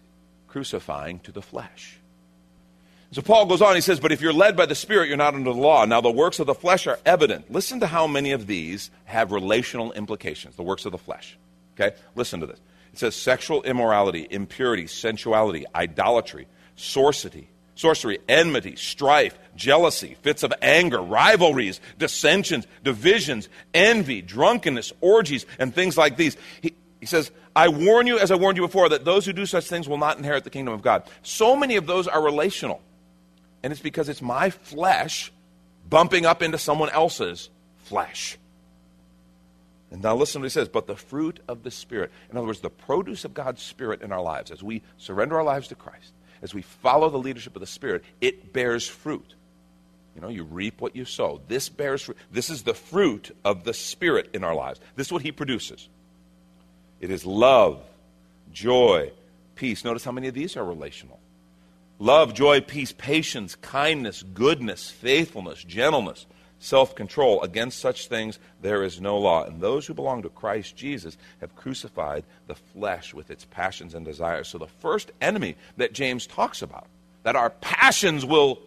crucifying 0.48 1.20
to 1.20 1.32
the 1.32 1.42
flesh. 1.42 1.98
So 3.12 3.22
Paul 3.22 3.46
goes 3.46 3.62
on, 3.62 3.76
he 3.76 3.82
says, 3.82 4.00
But 4.00 4.12
if 4.12 4.20
you're 4.20 4.34
led 4.34 4.58
by 4.58 4.66
the 4.66 4.76
Spirit, 4.76 5.08
you're 5.08 5.16
not 5.16 5.36
under 5.36 5.54
the 5.54 5.58
law. 5.58 5.86
Now, 5.86 6.02
the 6.02 6.12
works 6.12 6.40
of 6.40 6.48
the 6.48 6.56
flesh 6.56 6.86
are 6.86 7.00
evident. 7.06 7.50
Listen 7.50 7.80
to 7.80 7.88
how 7.88 8.08
many 8.08 8.32
of 8.34 8.46
these 8.46 8.92
have 9.06 9.32
relational 9.32 9.94
implications, 9.94 10.58
the 10.58 10.64
works 10.64 10.86
of 10.86 10.92
the 10.92 10.98
flesh. 10.98 11.38
Okay? 11.80 11.96
Listen 12.16 12.42
to 12.42 12.46
this. 12.46 12.60
It 12.92 13.00
says 13.00 13.16
sexual 13.16 13.64
immorality, 13.64 14.28
impurity, 14.30 14.88
sensuality, 14.88 15.66
idolatry, 15.74 16.48
sorcery, 16.76 17.48
sorcery, 17.76 18.20
enmity, 18.28 18.76
strife, 18.76 19.38
jealousy, 19.56 20.16
fits 20.22 20.44
of 20.44 20.54
anger, 20.62 21.00
rivalries, 21.00 21.80
dissensions, 21.98 22.66
divisions, 22.84 23.50
envy, 23.74 24.22
drunkenness, 24.22 24.94
orgies, 25.02 25.46
and 25.60 25.76
things 25.76 25.98
like 25.98 26.18
these. 26.18 26.36
He, 26.62 26.76
he 27.00 27.06
says, 27.06 27.32
I 27.56 27.70
warn 27.70 28.08
you, 28.08 28.18
as 28.18 28.32
I 28.32 28.36
warned 28.36 28.58
you 28.58 28.64
before, 28.64 28.90
that 28.90 29.06
those 29.06 29.26
who 29.26 29.34
do 29.34 29.46
such 29.46 29.68
things 29.68 29.88
will 29.88 29.98
not 29.98 30.18
inherit 30.18 30.44
the 30.44 30.50
kingdom 30.50 30.74
of 30.74 30.82
God. 30.82 31.04
So 31.22 31.56
many 31.56 31.76
of 31.76 31.86
those 31.86 32.08
are 32.08 32.22
relational. 32.22 32.82
And 33.64 33.72
it's 33.72 33.82
because 33.82 34.10
it's 34.10 34.22
my 34.22 34.50
flesh 34.50 35.32
bumping 35.90 36.26
up 36.26 36.42
into 36.42 36.58
someone 36.58 36.90
else's 36.90 37.50
flesh. 37.78 38.38
And 39.92 40.02
now 40.02 40.16
listen 40.16 40.42
to 40.42 40.44
what 40.44 40.52
he 40.52 40.54
says, 40.54 40.68
but 40.68 40.88
the 40.88 40.96
fruit 40.96 41.40
of 41.48 41.64
the 41.64 41.72
Spirit. 41.72 42.12
In 42.30 42.38
other 42.38 42.48
words, 42.48 42.60
the 42.60 42.70
produce 42.70 43.24
of 43.24 43.34
God's 43.34 43.62
Spirit 43.62 44.02
in 44.02 44.12
our 44.12 44.22
lives, 44.22 44.52
as 44.52 44.62
we 44.62 44.82
surrender 44.98 45.38
our 45.38 45.44
lives 45.44 45.68
to 45.70 45.76
Christ, 45.76 46.14
as 46.46 46.54
we 46.54 46.62
follow 46.62 47.10
the 47.10 47.18
leadership 47.18 47.56
of 47.56 47.60
the 47.60 47.68
Spirit, 47.68 48.04
it 48.22 48.54
bears 48.54 48.88
fruit. 48.88 49.34
You 50.16 50.22
know, 50.22 50.30
you 50.30 50.44
reap 50.44 50.80
what 50.80 50.96
you 50.96 51.04
sow. 51.04 51.42
This 51.48 51.70
bears 51.70 52.04
fruit. 52.04 52.18
This 52.32 52.52
is 52.52 52.62
the 52.62 52.76
fruit 52.76 53.36
of 53.44 53.64
the 53.64 53.74
Spirit 53.74 54.30
in 54.34 54.44
our 54.44 54.54
lives. 54.54 54.80
This 54.96 55.08
is 55.08 55.14
what 55.14 55.24
He 55.24 55.32
produces. 55.32 55.90
It 57.02 57.10
is 57.10 57.26
love, 57.26 57.82
joy, 58.54 59.12
peace. 59.56 59.84
Notice 59.84 60.06
how 60.06 60.12
many 60.12 60.28
of 60.28 60.36
these 60.36 60.56
are 60.56 60.64
relational 60.64 61.20
love, 61.98 62.34
joy, 62.34 62.62
peace, 62.62 62.92
patience, 62.92 63.56
kindness, 63.56 64.22
goodness, 64.22 64.92
faithfulness, 64.92 65.64
gentleness, 65.64 66.28
self 66.66 66.96
control. 66.96 67.42
Against 67.42 67.80
such 67.80 68.08
things 68.08 68.40
there 68.62 68.84
is 68.84 69.00
no 69.00 69.18
law. 69.18 69.46
And 69.46 69.62
those 69.62 69.86
who 69.86 69.94
belong 69.94 70.24
to 70.24 70.30
Christ 70.30 70.76
Jesus 70.76 71.18
have 71.40 71.56
crucified 71.56 72.24
the 72.48 72.56
flesh 72.56 73.14
with 73.14 73.30
its 73.32 73.46
passions 73.46 73.94
and 73.94 74.06
desires. 74.06 74.48
So 74.48 74.58
the 74.58 74.68
first 74.68 75.12
enemy 75.22 75.56
that 75.78 75.94
James 75.94 76.28
talks 76.28 76.62
about, 76.62 76.88
that 77.24 77.36
our 77.36 77.50
passions 77.50 78.26
will 78.26 78.60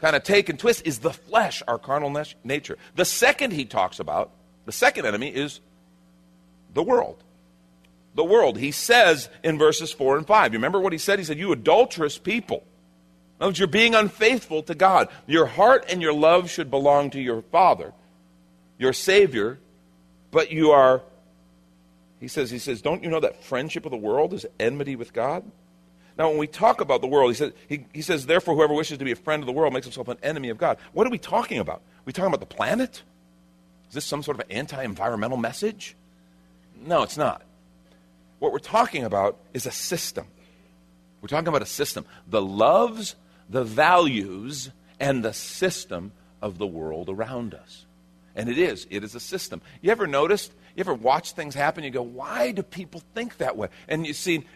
kind 0.00 0.16
of 0.16 0.22
take 0.22 0.48
and 0.48 0.58
twist, 0.58 0.86
is 0.86 0.98
the 0.98 1.12
flesh, 1.12 1.62
our 1.66 1.78
carnal 1.78 2.24
nature. 2.44 2.76
The 2.96 3.04
second 3.04 3.52
he 3.52 3.64
talks 3.64 4.00
about, 4.00 4.30
the 4.66 4.72
second 4.72 5.06
enemy 5.06 5.28
is 5.28 5.60
the 6.74 6.82
world 6.82 7.22
the 8.18 8.24
world. 8.24 8.58
He 8.58 8.72
says 8.72 9.30
in 9.44 9.58
verses 9.58 9.92
4 9.92 10.16
and 10.16 10.26
5. 10.26 10.52
You 10.52 10.58
remember 10.58 10.80
what 10.80 10.92
he 10.92 10.98
said? 10.98 11.20
He 11.20 11.24
said, 11.24 11.38
You 11.38 11.52
adulterous 11.52 12.18
people. 12.18 12.64
You're 13.40 13.68
being 13.68 13.94
unfaithful 13.94 14.62
to 14.64 14.74
God. 14.74 15.08
Your 15.26 15.46
heart 15.46 15.86
and 15.88 16.02
your 16.02 16.12
love 16.12 16.50
should 16.50 16.70
belong 16.70 17.10
to 17.10 17.20
your 17.20 17.42
Father, 17.42 17.92
your 18.78 18.92
Savior, 18.92 19.58
but 20.30 20.50
you 20.50 20.72
are, 20.72 21.02
he 22.20 22.28
says, 22.28 22.50
he 22.50 22.58
says, 22.58 22.82
don't 22.82 23.02
you 23.02 23.10
know 23.10 23.20
that 23.20 23.44
friendship 23.44 23.84
of 23.84 23.92
the 23.92 23.96
world 23.96 24.34
is 24.34 24.44
enmity 24.58 24.96
with 24.96 25.12
God? 25.12 25.44
Now, 26.18 26.30
when 26.30 26.38
we 26.38 26.48
talk 26.48 26.80
about 26.80 27.00
the 27.00 27.06
world, 27.06 27.30
he 27.30 27.36
says, 27.36 27.52
he, 27.68 27.84
he 27.94 28.02
says, 28.02 28.26
therefore, 28.26 28.56
whoever 28.56 28.74
wishes 28.74 28.98
to 28.98 29.04
be 29.04 29.12
a 29.12 29.16
friend 29.16 29.40
of 29.40 29.46
the 29.46 29.52
world 29.52 29.72
makes 29.72 29.86
himself 29.86 30.08
an 30.08 30.18
enemy 30.20 30.48
of 30.48 30.58
God. 30.58 30.78
What 30.92 31.06
are 31.06 31.10
we 31.10 31.18
talking 31.18 31.60
about? 31.60 31.76
Are 31.76 32.04
we 32.04 32.12
talking 32.12 32.26
about 32.26 32.40
the 32.40 32.54
planet? 32.54 33.02
Is 33.88 33.94
this 33.94 34.04
some 34.04 34.24
sort 34.24 34.40
of 34.40 34.44
anti 34.50 34.82
environmental 34.82 35.36
message? 35.36 35.94
No, 36.84 37.04
it's 37.04 37.16
not. 37.16 37.42
What 38.40 38.52
we're 38.52 38.58
talking 38.58 39.04
about 39.04 39.38
is 39.54 39.64
a 39.66 39.70
system. 39.70 40.26
We're 41.20 41.28
talking 41.28 41.48
about 41.48 41.62
a 41.62 41.66
system. 41.66 42.04
The 42.28 42.42
loves, 42.42 43.14
the 43.48 43.64
values, 43.64 44.70
and 45.00 45.24
the 45.24 45.32
system 45.32 46.12
of 46.42 46.58
the 46.58 46.66
world 46.66 47.08
around 47.08 47.54
us. 47.54 47.86
And 48.34 48.48
it 48.48 48.58
is. 48.58 48.86
It 48.90 49.02
is 49.02 49.14
a 49.14 49.20
system. 49.20 49.60
You 49.80 49.90
ever 49.90 50.06
noticed? 50.06 50.52
You 50.76 50.80
ever 50.80 50.94
watch 50.94 51.32
things 51.32 51.54
happen? 51.54 51.82
You 51.82 51.90
go, 51.90 52.02
why 52.02 52.52
do 52.52 52.62
people 52.62 53.02
think 53.14 53.38
that 53.38 53.56
way? 53.56 53.68
And 53.88 54.06
you 54.06 54.12
see 54.12 54.46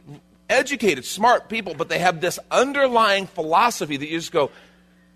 educated, 0.48 1.04
smart 1.04 1.48
people, 1.48 1.74
but 1.74 1.88
they 1.88 1.98
have 1.98 2.20
this 2.20 2.38
underlying 2.50 3.26
philosophy 3.26 3.96
that 3.96 4.08
you 4.08 4.18
just 4.18 4.30
go, 4.30 4.50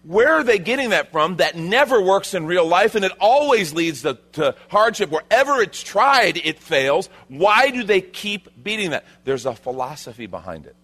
where 0.02 0.34
are 0.34 0.44
they 0.44 0.58
getting 0.58 0.90
that 0.90 1.10
from 1.10 1.36
that 1.36 1.56
never 1.56 2.00
works 2.00 2.32
in 2.34 2.46
real 2.46 2.66
life 2.66 2.94
and 2.94 3.04
it 3.04 3.12
always 3.20 3.72
leads 3.74 4.02
to, 4.02 4.18
to, 4.32 4.54
hardship 4.68 5.10
wherever 5.10 5.60
it's 5.60 5.82
tried 5.82 6.36
it 6.36 6.60
fails 6.60 7.08
why 7.26 7.70
do 7.70 7.82
they 7.82 8.00
keep 8.00 8.62
beating 8.62 8.90
that 8.90 9.04
there's 9.24 9.46
a 9.46 9.54
philosophy 9.54 10.26
behind 10.26 10.64
it 10.64 10.76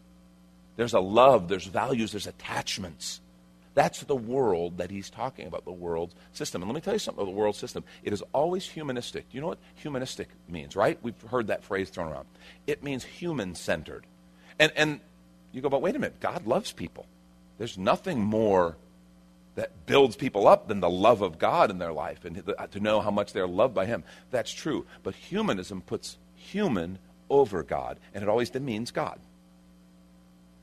there's 0.83 0.95
a 0.95 1.01
love 1.01 1.47
there's 1.47 1.65
values 1.65 2.11
there's 2.11 2.27
attachments. 2.27 3.21
That's 3.75 4.01
the 4.01 4.17
world 4.17 4.79
that 4.79 4.91
he's 4.91 5.11
talking 5.11 5.47
about 5.47 5.65
the 5.65 5.71
world 5.71 6.13
system. 6.33 6.61
And 6.61 6.69
let 6.69 6.75
me 6.75 6.81
tell 6.81 6.93
you 6.93 6.99
something 6.99 7.23
about 7.23 7.31
the 7.31 7.39
world 7.39 7.55
system. 7.55 7.85
It 8.03 8.13
is 8.13 8.23
always 8.35 8.67
humanistic. 8.69 9.27
You 9.31 9.41
know 9.41 9.47
what 9.47 9.61
humanistic 9.77 10.29
means 10.49 10.75
right? 10.75 10.99
We've 11.01 11.21
heard 11.31 11.47
that 11.47 11.63
phrase 11.63 11.89
thrown 11.89 12.11
around. 12.11 12.27
It 12.67 12.83
means 12.83 13.05
human 13.05 13.55
centered 13.55 14.07
and, 14.59 14.73
and 14.75 14.99
you 15.53 15.61
go 15.61 15.69
but 15.69 15.83
wait 15.83 15.95
a 15.95 16.01
minute 16.01 16.19
god 16.19 16.49
loves 16.49 16.73
people. 16.73 17.07
There's 17.59 17.79
nothing 17.79 18.21
more 18.21 18.77
that 19.55 19.87
builds 19.87 20.17
people 20.17 20.49
up 20.49 20.67
than 20.67 20.81
the 20.81 20.91
love 20.91 21.23
of 21.23 21.39
God 21.39 21.71
in 21.71 21.79
their 21.79 21.93
life 21.93 22.25
and 22.25 22.43
to 22.73 22.81
know 22.81 23.01
how 23.01 23.13
much 23.13 23.33
they're 23.33 23.47
loved 23.47 23.75
by 23.75 23.87
Him. 23.87 24.03
That's 24.33 24.51
true. 24.51 24.85
But 25.05 25.15
humanism 25.15 25.83
puts 25.83 26.17
human 26.35 26.99
over 27.29 27.63
God, 27.63 27.99
and 28.15 28.23
it 28.23 28.29
always 28.29 28.51
demeans 28.51 28.91
God. 28.91 29.21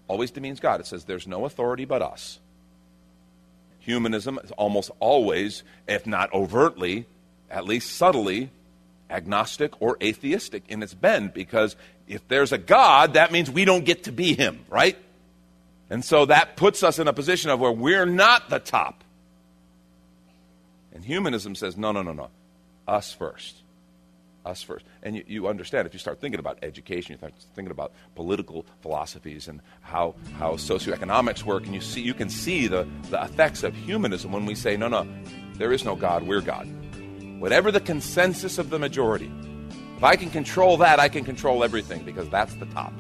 Always 0.10 0.32
demeans 0.32 0.60
God. 0.60 0.82
It 0.82 0.88
says 0.88 1.06
there's 1.06 1.28
no 1.28 1.46
authority 1.46 1.86
but 1.86 2.02
us. 2.02 2.40
Humanism 3.78 4.40
is 4.44 4.52
almost 4.52 4.90
always, 5.00 5.64
if 5.88 6.06
not 6.08 6.34
overtly, 6.34 7.06
at 7.50 7.66
least 7.66 7.96
subtly, 7.96 8.50
agnostic 9.10 9.80
or 9.80 9.98
atheistic 10.02 10.64
in 10.68 10.84
its 10.84 10.94
bend 10.94 11.34
because 11.34 11.76
if 12.08 12.28
there's 12.28 12.52
a 12.52 12.58
God, 12.58 13.14
that 13.14 13.32
means 13.32 13.50
we 13.50 13.66
don't 13.66 13.86
get 13.86 14.06
to 14.06 14.12
be 14.12 14.34
Him, 14.34 14.66
right? 14.68 14.98
And 15.92 16.04
so 16.04 16.26
that 16.26 16.58
puts 16.58 16.84
us 16.84 16.98
in 16.98 17.08
a 17.08 17.14
position 17.14 17.52
of 17.52 17.60
where 17.60 17.72
we're 17.72 18.06
not 18.06 18.50
the 18.50 18.60
top. 18.60 19.04
And 20.92 21.06
humanism 21.06 21.54
says, 21.54 21.78
no, 21.78 21.92
no, 21.92 22.02
no, 22.02 22.14
no. 22.14 22.30
Us 22.88 23.14
first. 23.14 23.56
Us 24.50 24.64
first. 24.64 24.86
And 25.04 25.16
you, 25.16 25.24
you 25.28 25.48
understand, 25.48 25.88
if 25.88 25.94
you 25.94 26.00
start 26.00 26.20
thinking 26.20 26.40
about 26.40 26.58
education, 26.64 27.14
you 27.14 27.18
start 27.18 27.34
thinking 27.54 27.72
about 27.72 27.94
political 28.16 28.66
philosophies 28.82 29.48
and 29.48 29.62
how, 29.82 30.16
how 30.40 30.54
socioeconomics 30.54 31.44
work, 31.44 31.66
and 31.66 31.76
you, 31.76 31.82
see, 31.82 32.02
you 32.02 32.16
can 32.16 32.30
see 32.30 32.68
the, 32.68 32.88
the 33.12 33.22
effects 33.24 33.64
of 33.64 33.76
humanism 33.76 34.32
when 34.32 34.46
we 34.46 34.56
say, 34.56 34.76
no, 34.76 34.88
no, 34.88 35.08
there 35.54 35.72
is 35.72 35.86
no 35.86 35.96
God, 35.96 36.24
we're 36.24 36.42
God. 36.42 36.68
Whatever 37.40 37.72
the 37.72 37.80
consensus 37.80 38.58
of 38.58 38.72
the 38.72 38.80
majority, 38.80 39.32
if 39.96 40.04
I 40.04 40.16
can 40.16 40.32
control 40.32 40.78
that, 40.78 41.00
I 41.00 41.10
can 41.10 41.24
control 41.24 41.64
everything 41.64 42.04
because 42.04 42.28
that's 42.30 42.56
the 42.56 42.66
top. 42.68 42.94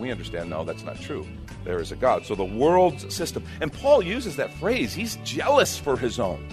We 0.00 0.10
understand, 0.10 0.50
no, 0.50 0.64
that's 0.64 0.82
not 0.82 1.00
true 1.00 1.26
there 1.64 1.80
is 1.80 1.92
a 1.92 1.96
God. 1.96 2.24
So 2.24 2.34
the 2.34 2.44
world's 2.44 3.14
system. 3.14 3.44
And 3.60 3.70
Paul 3.70 4.02
uses 4.02 4.36
that 4.36 4.52
phrase. 4.54 4.94
He's 4.94 5.16
jealous 5.16 5.78
for 5.78 5.98
his 5.98 6.18
own. 6.18 6.48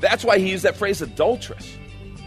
That's 0.00 0.24
why 0.24 0.38
he 0.38 0.50
used 0.50 0.64
that 0.64 0.76
phrase, 0.76 1.02
adulteress. 1.02 1.76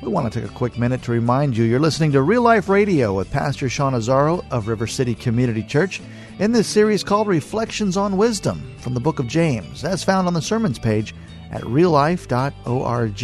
We 0.01 0.09
want 0.11 0.31
to 0.31 0.39
take 0.39 0.49
a 0.49 0.53
quick 0.53 0.77
minute 0.77 1.01
to 1.03 1.11
remind 1.11 1.57
you 1.57 1.63
you're 1.63 1.79
listening 1.79 2.11
to 2.11 2.21
Real 2.21 2.41
Life 2.41 2.69
Radio 2.69 3.13
with 3.13 3.31
Pastor 3.31 3.69
Sean 3.69 3.93
Azzaro 3.93 4.45
of 4.51 4.67
River 4.67 4.87
City 4.87 5.15
Community 5.15 5.63
Church 5.63 6.01
in 6.37 6.51
this 6.51 6.67
series 6.67 7.03
called 7.03 7.27
Reflections 7.27 7.97
on 7.97 8.17
Wisdom 8.17 8.75
from 8.79 8.93
the 8.93 8.99
book 8.99 9.19
of 9.19 9.27
James, 9.27 9.83
as 9.83 10.03
found 10.03 10.27
on 10.27 10.33
the 10.33 10.41
sermons 10.41 10.77
page 10.77 11.15
at 11.51 11.61
reallife.org. 11.61 13.23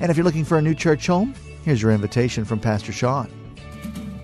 And 0.00 0.10
if 0.10 0.16
you're 0.16 0.24
looking 0.24 0.44
for 0.44 0.58
a 0.58 0.62
new 0.62 0.74
church 0.74 1.06
home, 1.06 1.34
here's 1.64 1.80
your 1.80 1.92
invitation 1.92 2.44
from 2.44 2.60
Pastor 2.60 2.92
Sean. 2.92 3.30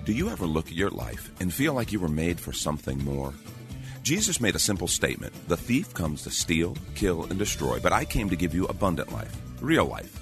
Do 0.05 0.13
you 0.13 0.29
ever 0.29 0.47
look 0.47 0.67
at 0.67 0.73
your 0.73 0.91
life 0.91 1.31
and 1.41 1.55
feel 1.55 1.75
like 1.75 1.93
you 1.93 2.01
were 2.01 2.09
made 2.09 2.41
for 2.41 2.53
something 2.53 3.03
more? 3.05 3.33
Jesus 4.03 4.41
made 4.41 4.57
a 4.57 4.59
simple 4.59 4.89
statement 4.89 5.33
The 5.49 5.57
thief 5.57 5.95
comes 5.95 6.23
to 6.23 6.31
steal, 6.31 6.77
kill, 6.97 7.25
and 7.25 7.39
destroy, 7.39 7.79
but 7.81 7.93
I 7.93 8.05
came 8.05 8.29
to 8.29 8.37
give 8.37 8.53
you 8.53 8.67
abundant 8.67 9.13
life, 9.13 9.35
real 9.61 9.87
life. 9.87 10.22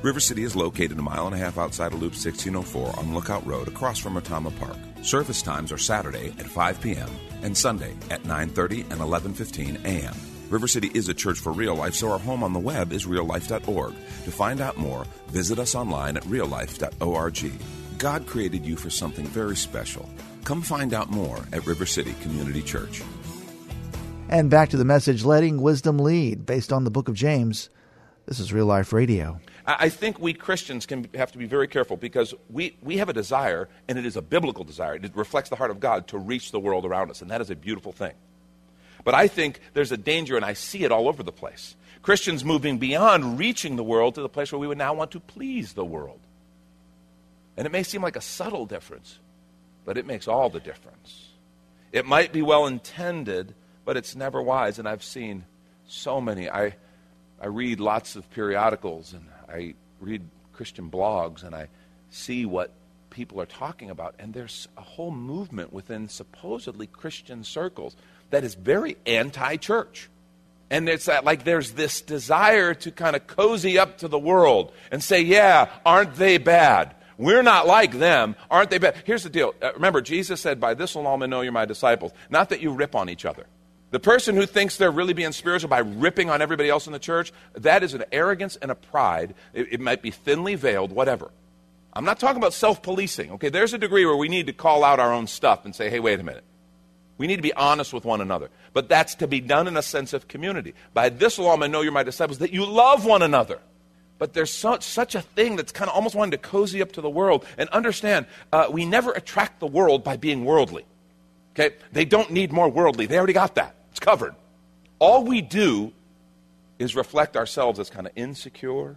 River 0.00 0.20
City 0.20 0.44
is 0.44 0.54
located 0.54 0.96
a 0.96 1.02
mile 1.02 1.26
and 1.26 1.34
a 1.34 1.38
half 1.38 1.58
outside 1.58 1.92
of 1.92 2.00
Loop 2.00 2.12
1604 2.12 3.00
on 3.00 3.12
Lookout 3.12 3.44
Road 3.44 3.66
across 3.66 3.98
from 3.98 4.14
Retama 4.14 4.56
Park. 4.60 4.76
Service 5.02 5.42
times 5.42 5.72
are 5.72 5.78
Saturday 5.78 6.28
at 6.38 6.46
5 6.46 6.80
p.m. 6.80 7.10
and 7.42 7.56
Sunday 7.56 7.96
at 8.08 8.22
9:30 8.22 8.88
and 8.92 9.00
11:15 9.00 9.84
a.m. 9.84 10.14
River 10.50 10.68
City 10.68 10.88
is 10.94 11.08
a 11.08 11.14
church 11.14 11.40
for 11.40 11.50
real 11.50 11.74
life, 11.74 11.94
so 11.94 12.12
our 12.12 12.18
home 12.20 12.44
on 12.44 12.52
the 12.52 12.60
web 12.60 12.92
is 12.92 13.06
reallife.org. 13.06 13.92
To 14.24 14.30
find 14.30 14.60
out 14.60 14.76
more, 14.76 15.04
visit 15.30 15.58
us 15.58 15.74
online 15.74 16.16
at 16.16 16.22
reallife.org. 16.24 17.52
God 17.98 18.24
created 18.28 18.64
you 18.64 18.76
for 18.76 18.90
something 18.90 19.26
very 19.26 19.56
special. 19.56 20.08
Come 20.44 20.62
find 20.62 20.94
out 20.94 21.10
more 21.10 21.40
at 21.52 21.66
River 21.66 21.86
City 21.86 22.14
Community 22.22 22.62
Church. 22.62 23.02
And 24.28 24.48
back 24.48 24.68
to 24.68 24.76
the 24.76 24.84
message 24.84 25.24
letting 25.24 25.60
wisdom 25.60 25.98
lead 25.98 26.46
based 26.46 26.72
on 26.72 26.84
the 26.84 26.90
book 26.90 27.08
of 27.08 27.16
James. 27.16 27.68
This 28.26 28.40
is 28.40 28.52
Real 28.52 28.66
Life 28.66 28.92
Radio. 28.92 29.40
I 29.70 29.90
think 29.90 30.18
we 30.18 30.32
Christians 30.32 30.86
can 30.86 31.10
have 31.14 31.30
to 31.32 31.38
be 31.38 31.44
very 31.44 31.68
careful 31.68 31.98
because 31.98 32.32
we, 32.48 32.74
we 32.80 32.96
have 32.96 33.10
a 33.10 33.12
desire, 33.12 33.68
and 33.86 33.98
it 33.98 34.06
is 34.06 34.16
a 34.16 34.22
biblical 34.22 34.64
desire. 34.64 34.94
It 34.94 35.14
reflects 35.14 35.50
the 35.50 35.56
heart 35.56 35.70
of 35.70 35.78
God 35.78 36.08
to 36.08 36.16
reach 36.16 36.52
the 36.52 36.58
world 36.58 36.86
around 36.86 37.10
us, 37.10 37.20
and 37.20 37.30
that 37.30 37.42
is 37.42 37.50
a 37.50 37.54
beautiful 37.54 37.92
thing. 37.92 38.14
But 39.04 39.14
I 39.14 39.28
think 39.28 39.60
there's 39.74 39.92
a 39.92 39.98
danger, 39.98 40.36
and 40.36 40.44
I 40.44 40.54
see 40.54 40.84
it 40.84 40.90
all 40.90 41.06
over 41.06 41.22
the 41.22 41.32
place. 41.32 41.76
Christians 42.00 42.46
moving 42.46 42.78
beyond 42.78 43.38
reaching 43.38 43.76
the 43.76 43.84
world 43.84 44.14
to 44.14 44.22
the 44.22 44.28
place 44.28 44.50
where 44.50 44.58
we 44.58 44.66
would 44.66 44.78
now 44.78 44.94
want 44.94 45.10
to 45.10 45.20
please 45.20 45.74
the 45.74 45.84
world. 45.84 46.20
And 47.58 47.66
it 47.66 47.70
may 47.70 47.82
seem 47.82 48.00
like 48.00 48.16
a 48.16 48.22
subtle 48.22 48.64
difference, 48.64 49.18
but 49.84 49.98
it 49.98 50.06
makes 50.06 50.28
all 50.28 50.48
the 50.48 50.60
difference. 50.60 51.26
It 51.92 52.06
might 52.06 52.32
be 52.32 52.40
well 52.40 52.66
intended, 52.66 53.54
but 53.84 53.98
it's 53.98 54.16
never 54.16 54.40
wise. 54.40 54.78
And 54.78 54.88
I've 54.88 55.04
seen 55.04 55.44
so 55.86 56.22
many. 56.22 56.48
I, 56.48 56.76
I 57.38 57.48
read 57.48 57.80
lots 57.80 58.16
of 58.16 58.30
periodicals 58.30 59.12
and 59.12 59.26
I 59.50 59.74
read 60.00 60.22
Christian 60.52 60.90
blogs 60.90 61.42
and 61.42 61.54
I 61.54 61.68
see 62.10 62.46
what 62.46 62.72
people 63.10 63.40
are 63.40 63.46
talking 63.46 63.90
about. 63.90 64.14
And 64.18 64.34
there's 64.34 64.68
a 64.76 64.82
whole 64.82 65.10
movement 65.10 65.72
within 65.72 66.08
supposedly 66.08 66.86
Christian 66.86 67.44
circles 67.44 67.96
that 68.30 68.44
is 68.44 68.54
very 68.54 68.96
anti 69.06 69.56
church. 69.56 70.08
And 70.70 70.88
it's 70.88 71.06
that, 71.06 71.24
like 71.24 71.44
there's 71.44 71.72
this 71.72 72.02
desire 72.02 72.74
to 72.74 72.90
kind 72.90 73.16
of 73.16 73.26
cozy 73.26 73.78
up 73.78 73.98
to 73.98 74.08
the 74.08 74.18
world 74.18 74.72
and 74.92 75.02
say, 75.02 75.22
yeah, 75.22 75.70
aren't 75.86 76.14
they 76.16 76.36
bad? 76.36 76.94
We're 77.16 77.42
not 77.42 77.66
like 77.66 77.92
them. 77.92 78.36
Aren't 78.50 78.70
they 78.70 78.78
bad? 78.78 79.02
Here's 79.04 79.24
the 79.24 79.30
deal. 79.30 79.54
Uh, 79.60 79.72
remember, 79.74 80.00
Jesus 80.00 80.40
said, 80.40 80.60
By 80.60 80.74
this 80.74 80.94
will 80.94 81.06
all 81.06 81.16
men 81.16 81.30
know 81.30 81.40
you're 81.40 81.50
my 81.50 81.64
disciples. 81.64 82.12
Not 82.30 82.50
that 82.50 82.62
you 82.62 82.70
rip 82.70 82.94
on 82.94 83.08
each 83.08 83.24
other. 83.24 83.46
The 83.90 84.00
person 84.00 84.36
who 84.36 84.44
thinks 84.44 84.76
they're 84.76 84.90
really 84.90 85.14
being 85.14 85.32
spiritual 85.32 85.70
by 85.70 85.78
ripping 85.78 86.28
on 86.28 86.42
everybody 86.42 86.68
else 86.68 86.86
in 86.86 86.92
the 86.92 86.98
church, 86.98 87.32
that 87.54 87.82
is 87.82 87.94
an 87.94 88.04
arrogance 88.12 88.56
and 88.56 88.70
a 88.70 88.74
pride. 88.74 89.34
It, 89.54 89.72
it 89.72 89.80
might 89.80 90.02
be 90.02 90.10
thinly 90.10 90.56
veiled, 90.56 90.92
whatever. 90.92 91.30
I'm 91.94 92.04
not 92.04 92.20
talking 92.20 92.36
about 92.36 92.52
self 92.52 92.82
policing. 92.82 93.32
Okay, 93.32 93.48
there's 93.48 93.72
a 93.72 93.78
degree 93.78 94.04
where 94.04 94.16
we 94.16 94.28
need 94.28 94.46
to 94.46 94.52
call 94.52 94.84
out 94.84 95.00
our 95.00 95.12
own 95.12 95.26
stuff 95.26 95.64
and 95.64 95.74
say, 95.74 95.88
hey, 95.88 96.00
wait 96.00 96.20
a 96.20 96.22
minute. 96.22 96.44
We 97.16 97.26
need 97.26 97.36
to 97.36 97.42
be 97.42 97.54
honest 97.54 97.92
with 97.92 98.04
one 98.04 98.20
another. 98.20 98.50
But 98.72 98.88
that's 98.88 99.16
to 99.16 99.26
be 99.26 99.40
done 99.40 99.66
in 99.66 99.76
a 99.76 99.82
sense 99.82 100.12
of 100.12 100.28
community. 100.28 100.74
By 100.92 101.08
this 101.08 101.38
law, 101.38 101.60
I 101.60 101.66
know 101.66 101.80
you're 101.80 101.90
my 101.90 102.04
disciples, 102.04 102.38
that 102.38 102.52
you 102.52 102.64
love 102.64 103.04
one 103.04 103.22
another. 103.22 103.58
But 104.18 104.34
there's 104.34 104.52
so, 104.52 104.78
such 104.80 105.14
a 105.14 105.22
thing 105.22 105.56
that's 105.56 105.72
kind 105.72 105.88
of 105.88 105.96
almost 105.96 106.14
wanting 106.14 106.32
to 106.32 106.38
cozy 106.38 106.82
up 106.82 106.92
to 106.92 107.00
the 107.00 107.10
world. 107.10 107.44
And 107.56 107.68
understand, 107.70 108.26
uh, 108.52 108.66
we 108.70 108.84
never 108.84 109.12
attract 109.12 109.60
the 109.60 109.66
world 109.66 110.04
by 110.04 110.16
being 110.16 110.44
worldly. 110.44 110.84
Okay? 111.54 111.74
They 111.92 112.04
don't 112.04 112.30
need 112.30 112.52
more 112.52 112.68
worldly. 112.68 113.06
They 113.06 113.16
already 113.16 113.32
got 113.32 113.56
that. 113.56 113.74
It's 113.90 114.00
covered. 114.00 114.34
All 114.98 115.24
we 115.24 115.42
do 115.42 115.92
is 116.78 116.94
reflect 116.94 117.36
ourselves 117.36 117.78
as 117.78 117.90
kind 117.90 118.06
of 118.06 118.12
insecure 118.16 118.96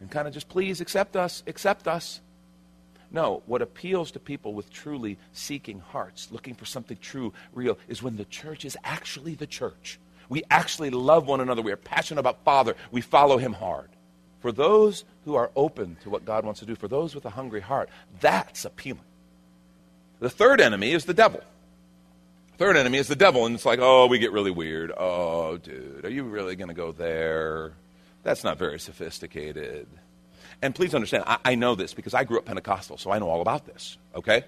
and 0.00 0.10
kind 0.10 0.28
of 0.28 0.34
just, 0.34 0.48
please 0.48 0.80
accept 0.80 1.16
us, 1.16 1.42
accept 1.46 1.88
us. 1.88 2.20
No, 3.10 3.42
what 3.46 3.62
appeals 3.62 4.10
to 4.12 4.20
people 4.20 4.52
with 4.52 4.70
truly 4.70 5.18
seeking 5.32 5.80
hearts, 5.80 6.28
looking 6.30 6.54
for 6.54 6.66
something 6.66 6.98
true, 7.00 7.32
real, 7.52 7.78
is 7.88 8.02
when 8.02 8.16
the 8.16 8.26
church 8.26 8.64
is 8.64 8.76
actually 8.84 9.34
the 9.34 9.46
church. 9.46 9.98
We 10.28 10.42
actually 10.50 10.90
love 10.90 11.26
one 11.26 11.40
another. 11.40 11.62
We 11.62 11.72
are 11.72 11.76
passionate 11.76 12.20
about 12.20 12.44
Father. 12.44 12.76
We 12.90 13.00
follow 13.00 13.38
Him 13.38 13.54
hard. 13.54 13.88
For 14.40 14.52
those 14.52 15.04
who 15.24 15.34
are 15.34 15.50
open 15.56 15.96
to 16.02 16.10
what 16.10 16.24
God 16.24 16.44
wants 16.44 16.60
to 16.60 16.66
do, 16.66 16.76
for 16.76 16.86
those 16.86 17.14
with 17.14 17.24
a 17.24 17.30
hungry 17.30 17.60
heart, 17.60 17.88
that's 18.20 18.64
appealing. 18.64 19.02
The 20.20 20.30
third 20.30 20.60
enemy 20.60 20.92
is 20.92 21.06
the 21.06 21.14
devil. 21.14 21.40
Third 22.58 22.76
enemy 22.76 22.98
is 22.98 23.06
the 23.06 23.16
devil, 23.16 23.46
and 23.46 23.54
it's 23.54 23.64
like, 23.64 23.78
oh, 23.80 24.08
we 24.08 24.18
get 24.18 24.32
really 24.32 24.50
weird. 24.50 24.90
Oh, 24.96 25.58
dude, 25.58 26.04
are 26.04 26.10
you 26.10 26.24
really 26.24 26.56
going 26.56 26.68
to 26.68 26.74
go 26.74 26.90
there? 26.90 27.72
That's 28.24 28.42
not 28.42 28.58
very 28.58 28.80
sophisticated. 28.80 29.86
And 30.60 30.74
please 30.74 30.92
understand, 30.92 31.22
I, 31.28 31.38
I, 31.44 31.54
know 31.54 31.76
this 31.76 31.94
because 31.94 32.14
I 32.14 32.24
grew 32.24 32.38
up 32.38 32.46
Pentecostal, 32.46 32.98
so 32.98 33.12
I 33.12 33.20
know 33.20 33.30
all 33.30 33.42
about 33.42 33.64
this, 33.64 33.96
okay? 34.12 34.42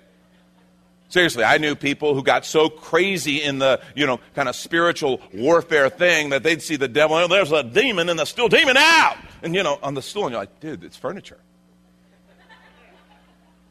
Seriously, 1.08 1.44
I 1.44 1.58
knew 1.58 1.76
people 1.76 2.14
who 2.14 2.24
got 2.24 2.44
so 2.44 2.68
crazy 2.68 3.42
in 3.42 3.60
the, 3.60 3.80
you 3.94 4.06
know, 4.06 4.18
kind 4.34 4.48
of 4.48 4.56
spiritual 4.56 5.20
warfare 5.32 5.88
thing 5.88 6.30
that 6.30 6.42
they'd 6.42 6.62
see 6.62 6.74
the 6.74 6.88
devil, 6.88 7.16
oh, 7.16 7.28
there's 7.28 7.52
a 7.52 7.62
demon, 7.62 8.08
and 8.08 8.18
the 8.18 8.24
stool, 8.24 8.48
demon 8.48 8.76
out! 8.76 9.18
And, 9.44 9.54
you 9.54 9.62
know, 9.62 9.78
on 9.84 9.94
the 9.94 10.02
stool, 10.02 10.24
and 10.24 10.32
you're 10.32 10.42
like, 10.42 10.58
dude, 10.58 10.82
it's 10.82 10.96
furniture. 10.96 11.38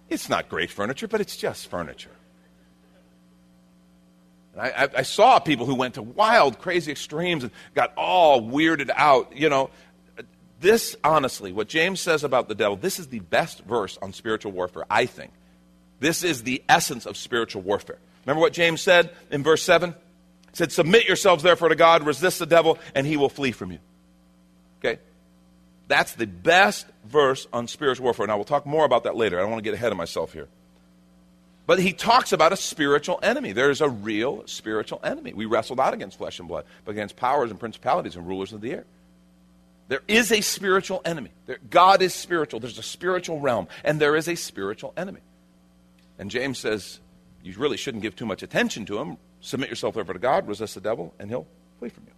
It's 0.09 0.29
not 0.29 0.47
great 0.47 0.71
furniture, 0.71 1.09
but 1.09 1.19
it's 1.19 1.35
just 1.35 1.67
furniture. 1.67 2.15
I, 4.57 4.89
I, 4.97 5.01
saw 5.03 5.39
people 5.39 5.65
who 5.65 5.75
went 5.75 5.93
to 5.93 6.01
wild, 6.01 6.59
crazy 6.59 6.91
extremes 6.91 7.43
and 7.43 7.51
got 7.75 7.93
all 7.95 8.41
weirded 8.41 8.89
out. 8.93 9.35
You 9.35 9.49
know, 9.49 9.69
this, 10.59 10.95
honestly, 11.03 11.53
what 11.53 11.67
James 11.69 12.01
says 12.01 12.23
about 12.23 12.47
the 12.47 12.55
devil, 12.55 12.75
this 12.75 12.99
is 12.99 13.07
the 13.07 13.19
best 13.19 13.63
verse 13.63 13.97
on 14.01 14.11
spiritual 14.11 14.51
warfare, 14.51 14.85
I 14.89 15.05
think. 15.05 15.31
This 15.99 16.23
is 16.23 16.43
the 16.43 16.63
essence 16.67 17.05
of 17.05 17.15
spiritual 17.15 17.61
warfare. 17.61 17.99
Remember 18.25 18.41
what 18.41 18.53
James 18.53 18.81
said 18.81 19.11
in 19.31 19.43
verse 19.43 19.63
7? 19.63 19.91
He 19.91 19.95
said, 20.53 20.71
Submit 20.71 21.05
yourselves 21.05 21.43
therefore 21.43 21.69
to 21.69 21.75
God, 21.75 22.05
resist 22.05 22.39
the 22.39 22.45
devil, 22.45 22.79
and 22.95 23.05
he 23.05 23.17
will 23.17 23.29
flee 23.29 23.51
from 23.51 23.71
you. 23.71 23.79
Okay? 24.79 24.99
That's 25.87 26.13
the 26.13 26.27
best 26.27 26.87
verse 27.05 27.47
on 27.53 27.67
spiritual 27.67 28.05
warfare. 28.05 28.27
Now, 28.27 28.37
we'll 28.37 28.45
talk 28.45 28.65
more 28.65 28.85
about 28.85 29.03
that 29.03 29.15
later. 29.15 29.37
I 29.37 29.41
don't 29.41 29.51
want 29.51 29.63
to 29.63 29.69
get 29.69 29.73
ahead 29.73 29.91
of 29.91 29.97
myself 29.97 30.33
here. 30.33 30.47
But 31.69 31.77
he 31.77 31.93
talks 31.93 32.31
about 32.31 32.51
a 32.51 32.57
spiritual 32.57 33.19
enemy. 33.21 33.51
There's 33.51 33.79
a 33.79 33.87
real 33.87 34.41
spiritual 34.47 34.99
enemy. 35.03 35.33
We 35.33 35.45
wrestle 35.45 35.75
not 35.75 35.93
against 35.93 36.17
flesh 36.17 36.39
and 36.39 36.47
blood, 36.47 36.65
but 36.83 36.93
against 36.93 37.15
powers 37.15 37.51
and 37.51 37.59
principalities 37.59 38.15
and 38.15 38.27
rulers 38.27 38.53
of 38.53 38.61
the 38.61 38.71
air. 38.71 38.85
There 39.87 40.01
is 40.07 40.31
a 40.31 40.41
spiritual 40.41 40.99
enemy. 41.05 41.29
There, 41.45 41.59
God 41.69 42.01
is 42.01 42.11
spiritual. 42.15 42.59
There's 42.59 42.79
a 42.79 42.81
spiritual 42.81 43.39
realm, 43.39 43.67
and 43.83 44.01
there 44.01 44.15
is 44.15 44.27
a 44.27 44.33
spiritual 44.33 44.95
enemy. 44.97 45.21
And 46.17 46.31
James 46.31 46.57
says 46.57 46.99
you 47.43 47.53
really 47.55 47.77
shouldn't 47.77 48.01
give 48.01 48.15
too 48.15 48.25
much 48.25 48.41
attention 48.41 48.87
to 48.87 48.97
him. 48.97 49.17
Submit 49.39 49.69
yourself 49.69 49.95
over 49.95 50.11
to 50.11 50.17
God, 50.17 50.47
resist 50.47 50.73
the 50.73 50.81
devil, 50.81 51.13
and 51.19 51.29
he'll 51.29 51.45
flee 51.77 51.89
from 51.89 52.05
you. 52.07 52.13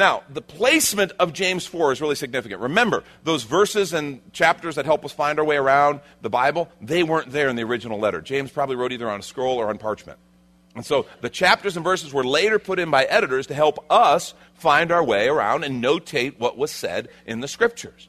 Now, 0.00 0.22
the 0.30 0.40
placement 0.40 1.12
of 1.18 1.34
James 1.34 1.66
4 1.66 1.92
is 1.92 2.00
really 2.00 2.14
significant. 2.14 2.62
Remember, 2.62 3.04
those 3.22 3.42
verses 3.42 3.92
and 3.92 4.22
chapters 4.32 4.76
that 4.76 4.86
help 4.86 5.04
us 5.04 5.12
find 5.12 5.38
our 5.38 5.44
way 5.44 5.56
around 5.56 6.00
the 6.22 6.30
Bible, 6.30 6.70
they 6.80 7.02
weren't 7.02 7.30
there 7.30 7.50
in 7.50 7.56
the 7.56 7.64
original 7.64 7.98
letter. 7.98 8.22
James 8.22 8.50
probably 8.50 8.76
wrote 8.76 8.92
either 8.92 9.10
on 9.10 9.20
a 9.20 9.22
scroll 9.22 9.58
or 9.58 9.68
on 9.68 9.76
parchment. 9.76 10.18
And 10.74 10.86
so 10.86 11.04
the 11.20 11.28
chapters 11.28 11.76
and 11.76 11.84
verses 11.84 12.14
were 12.14 12.24
later 12.24 12.58
put 12.58 12.78
in 12.78 12.90
by 12.90 13.04
editors 13.04 13.48
to 13.48 13.54
help 13.54 13.84
us 13.90 14.32
find 14.54 14.90
our 14.90 15.04
way 15.04 15.28
around 15.28 15.64
and 15.64 15.84
notate 15.84 16.38
what 16.38 16.56
was 16.56 16.70
said 16.70 17.10
in 17.26 17.40
the 17.40 17.48
scriptures. 17.48 18.08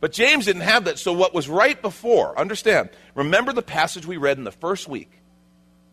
But 0.00 0.12
James 0.12 0.46
didn't 0.46 0.62
have 0.62 0.86
that. 0.86 0.98
So 0.98 1.12
what 1.12 1.34
was 1.34 1.50
right 1.50 1.82
before, 1.82 2.38
understand, 2.38 2.88
remember 3.14 3.52
the 3.52 3.60
passage 3.60 4.06
we 4.06 4.16
read 4.16 4.38
in 4.38 4.44
the 4.44 4.52
first 4.52 4.88
week. 4.88 5.12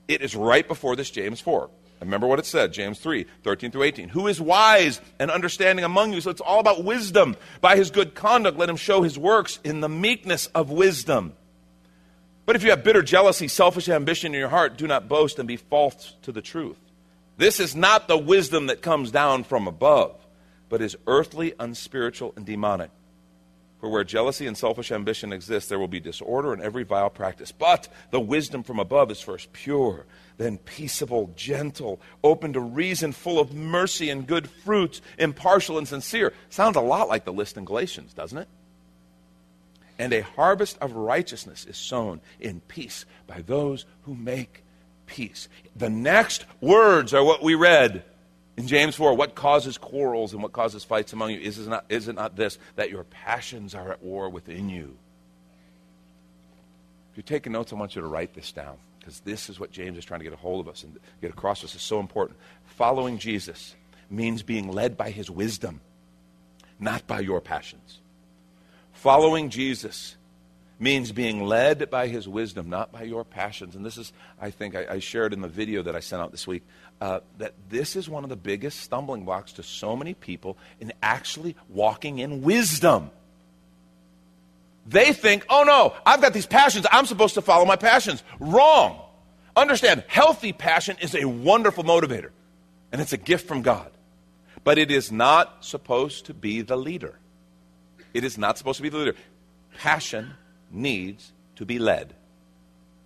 It 0.07 0.21
is 0.21 0.37
right 0.37 0.65
before 0.65 0.95
this 0.95 1.11
James 1.11 1.41
4. 1.41 1.69
Remember 1.99 2.27
what 2.27 2.39
it 2.39 2.45
said, 2.45 2.73
James 2.73 2.99
3, 2.99 3.25
13 3.43 3.71
through 3.71 3.83
18. 3.83 4.09
Who 4.09 4.27
is 4.27 4.39
wise 4.39 5.01
and 5.19 5.31
understanding 5.31 5.83
among 5.83 6.13
you? 6.13 6.21
So 6.21 6.29
it's 6.29 6.41
all 6.41 6.59
about 6.59 6.83
wisdom. 6.83 7.35
By 7.59 7.75
his 7.75 7.89
good 7.89 8.13
conduct, 8.13 8.57
let 8.57 8.69
him 8.69 8.75
show 8.75 9.01
his 9.01 9.17
works 9.17 9.59
in 9.63 9.81
the 9.81 9.89
meekness 9.89 10.47
of 10.47 10.69
wisdom. 10.69 11.33
But 12.45 12.55
if 12.55 12.63
you 12.63 12.69
have 12.69 12.83
bitter 12.83 13.01
jealousy, 13.01 13.47
selfish 13.47 13.89
ambition 13.89 14.33
in 14.33 14.39
your 14.39 14.49
heart, 14.49 14.77
do 14.77 14.87
not 14.87 15.09
boast 15.09 15.39
and 15.39 15.47
be 15.47 15.57
false 15.57 16.15
to 16.21 16.31
the 16.31 16.41
truth. 16.41 16.77
This 17.37 17.59
is 17.59 17.75
not 17.75 18.07
the 18.07 18.17
wisdom 18.17 18.67
that 18.67 18.81
comes 18.81 19.11
down 19.11 19.43
from 19.43 19.67
above, 19.67 20.15
but 20.69 20.81
is 20.81 20.95
earthly, 21.07 21.53
unspiritual, 21.59 22.33
and 22.35 22.45
demonic. 22.45 22.89
For 23.79 23.89
where 23.89 24.03
jealousy 24.03 24.47
and 24.47 24.57
selfish 24.57 24.91
ambition 24.91 25.31
exist, 25.31 25.69
there 25.69 25.77
will 25.77 25.87
be 25.87 25.99
disorder 25.99 26.51
and 26.51 26.61
every 26.61 26.83
vile 26.83 27.11
practice. 27.11 27.51
But 27.51 27.87
the 28.09 28.19
wisdom 28.19 28.63
from 28.63 28.79
above 28.79 29.11
is 29.11 29.21
first 29.21 29.53
pure, 29.53 30.05
then 30.37 30.57
peaceable, 30.59 31.31
gentle, 31.35 31.99
open 32.23 32.53
to 32.53 32.59
reason, 32.59 33.11
full 33.11 33.39
of 33.39 33.53
mercy 33.53 34.09
and 34.09 34.27
good 34.27 34.49
fruits, 34.49 35.01
impartial 35.17 35.77
and 35.77 35.87
sincere. 35.87 36.33
Sounds 36.49 36.75
a 36.75 36.81
lot 36.81 37.07
like 37.07 37.25
the 37.25 37.33
list 37.33 37.57
in 37.57 37.65
Galatians, 37.65 38.13
doesn't 38.13 38.37
it? 38.37 38.47
and 39.99 40.13
a 40.13 40.21
harvest 40.21 40.77
of 40.79 40.93
righteousness 40.93 41.65
is 41.65 41.77
sown 41.77 42.21
in 42.39 42.61
peace 42.61 43.05
by 43.25 43.41
those 43.41 43.85
who 44.03 44.15
make 44.15 44.63
peace. 45.05 45.49
The 45.75 45.89
next 45.89 46.45
words 46.61 47.13
are 47.13 47.23
what 47.23 47.43
we 47.43 47.55
read 47.55 48.03
In 48.57 48.67
James 48.67 48.95
4, 48.95 49.13
what 49.13 49.35
causes 49.35 49.77
quarrels 49.77 50.33
and 50.33 50.41
what 50.41 50.51
causes 50.51 50.83
fights 50.83 51.13
among 51.13 51.31
you? 51.31 51.39
Is 51.39 51.59
it 51.59 51.67
not, 51.67 51.85
is 51.89 52.07
it 52.07 52.15
not 52.15 52.35
this, 52.35 52.57
that 52.75 52.89
your 52.89 53.03
passions 53.03 53.75
are 53.75 53.91
at 53.91 54.01
war 54.01 54.29
within 54.29 54.67
you? 54.67 54.97
If 57.11 57.17
you're 57.17 57.23
taking 57.23 57.53
notes, 57.53 57.71
I 57.71 57.75
want 57.75 57.95
you 57.95 58.01
to 58.01 58.07
write 58.07 58.33
this 58.33 58.51
down 58.51 58.77
because 59.07 59.21
this 59.21 59.49
is 59.49 59.57
what 59.57 59.71
James 59.71 59.97
is 59.97 60.03
trying 60.03 60.19
to 60.19 60.25
get 60.25 60.33
a 60.33 60.35
hold 60.37 60.59
of 60.59 60.67
us 60.67 60.83
and 60.83 60.99
get 61.21 61.29
across 61.29 61.61
to 61.61 61.65
us 61.65 61.73
is 61.75 61.81
so 61.81 62.01
important. 62.01 62.37
Following 62.65 63.19
Jesus 63.19 63.73
means 64.09 64.43
being 64.43 64.69
led 64.69 64.97
by 64.97 65.11
his 65.11 65.31
wisdom, 65.31 65.79
not 66.77 67.07
by 67.07 67.21
your 67.21 67.39
passions. 67.39 67.99
Following 68.91 69.49
Jesus 69.49 70.17
means 70.77 71.13
being 71.13 71.45
led 71.45 71.89
by 71.89 72.07
his 72.07 72.27
wisdom, 72.27 72.69
not 72.69 72.91
by 72.91 73.03
your 73.03 73.23
passions. 73.23 73.77
And 73.77 73.85
this 73.85 73.97
is, 73.97 74.11
I 74.41 74.51
think, 74.51 74.75
I, 74.75 74.85
I 74.89 74.99
shared 74.99 75.31
in 75.31 75.39
the 75.39 75.47
video 75.47 75.83
that 75.83 75.95
I 75.95 76.01
sent 76.01 76.21
out 76.21 76.31
this 76.31 76.45
week, 76.45 76.63
uh, 76.99 77.21
that 77.37 77.53
this 77.69 77.95
is 77.95 78.09
one 78.09 78.25
of 78.25 78.29
the 78.29 78.35
biggest 78.35 78.81
stumbling 78.81 79.23
blocks 79.23 79.53
to 79.53 79.63
so 79.63 79.95
many 79.95 80.15
people 80.15 80.57
in 80.81 80.91
actually 81.01 81.55
walking 81.69 82.19
in 82.19 82.41
wisdom. 82.41 83.11
They 84.87 85.11
think, 85.11 85.45
oh 85.49 85.63
no, 85.63 85.95
I've 86.05 86.21
got 86.21 86.33
these 86.33 86.45
passions. 86.45 86.85
I'm 86.91 87.05
supposed 87.05 87.33
to 87.35 87.41
follow 87.41 87.65
my 87.65 87.75
passions. 87.75 88.23
Wrong. 88.39 89.01
Understand, 89.55 90.03
healthy 90.07 90.53
passion 90.53 90.97
is 91.01 91.15
a 91.15 91.25
wonderful 91.25 91.83
motivator, 91.83 92.29
and 92.91 93.01
it's 93.01 93.11
a 93.11 93.17
gift 93.17 93.47
from 93.47 93.63
God. 93.63 93.91
But 94.63 94.77
it 94.77 94.91
is 94.91 95.11
not 95.11 95.65
supposed 95.65 96.27
to 96.27 96.33
be 96.33 96.61
the 96.61 96.77
leader. 96.77 97.17
It 98.13 98.23
is 98.23 98.37
not 98.37 98.57
supposed 98.57 98.77
to 98.77 98.83
be 98.83 98.89
the 98.89 98.97
leader. 98.97 99.15
Passion 99.77 100.33
needs 100.71 101.31
to 101.55 101.65
be 101.65 101.79
led. 101.79 102.13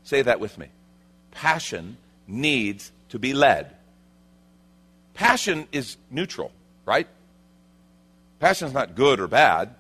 Say 0.04 0.22
that 0.22 0.40
with 0.40 0.58
me. 0.58 0.68
Passion 1.32 1.98
needs 2.28 2.92
to 3.10 3.20
be 3.20 3.34
led. 3.34 3.76
Passion 5.14 5.68
is 5.72 5.98
neutral, 6.10 6.52
right? 6.86 7.08
Passion 8.40 8.68
is 8.68 8.74
not 8.74 8.96
good 8.96 9.20
or 9.20 9.28
bad, 9.28 9.76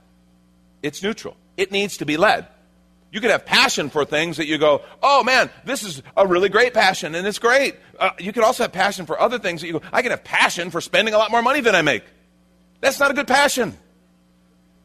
it's 0.84 1.02
neutral. 1.02 1.36
It 1.62 1.71
needs 1.71 1.97
to 1.97 2.08
be 2.08 2.17
led. 2.17 2.47
You 3.12 3.21
can 3.21 3.30
have 3.30 3.45
passion 3.45 3.91
for 3.91 4.04
things 4.04 4.38
that 4.38 4.47
you 4.47 4.58
go, 4.58 4.82
oh 5.04 5.24
man, 5.24 5.52
this 5.63 5.84
is 5.84 6.02
a 6.17 6.26
really 6.26 6.50
great 6.50 6.74
passion 6.74 7.13
and 7.13 7.28
it's 7.28 7.38
great. 7.38 7.76
Uh, 8.00 8.10
you 8.17 8.34
can 8.34 8.43
also 8.43 8.63
have 8.63 8.71
passion 8.71 9.06
for 9.06 9.21
other 9.21 9.38
things 9.38 9.62
that 9.62 9.67
you 9.67 9.74
go, 9.74 9.82
I 9.93 10.02
can 10.02 10.10
have 10.10 10.24
passion 10.24 10.71
for 10.71 10.82
spending 10.82 11.13
a 11.13 11.19
lot 11.19 11.30
more 11.30 11.43
money 11.43 11.62
than 11.62 11.76
I 11.76 11.84
make. 11.84 12.04
That's 12.80 13.00
not 13.00 13.12
a 13.12 13.13
good 13.13 13.28
passion. 13.28 13.78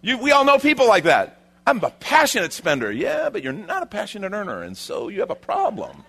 You, 0.03 0.19
we 0.19 0.33
all 0.33 0.45
know 0.45 0.59
people 0.59 0.87
like 0.87 1.05
that. 1.05 1.41
I'm 1.67 1.83
a 1.83 1.89
passionate 1.89 2.53
spender. 2.53 2.93
Yeah, 2.93 3.31
but 3.31 3.43
you're 3.43 3.55
not 3.55 3.83
a 3.83 3.87
passionate 3.87 4.33
earner, 4.33 4.63
and 4.63 4.77
so 4.77 5.09
you 5.09 5.21
have 5.21 5.31
a 5.31 5.35
problem. 5.35 6.05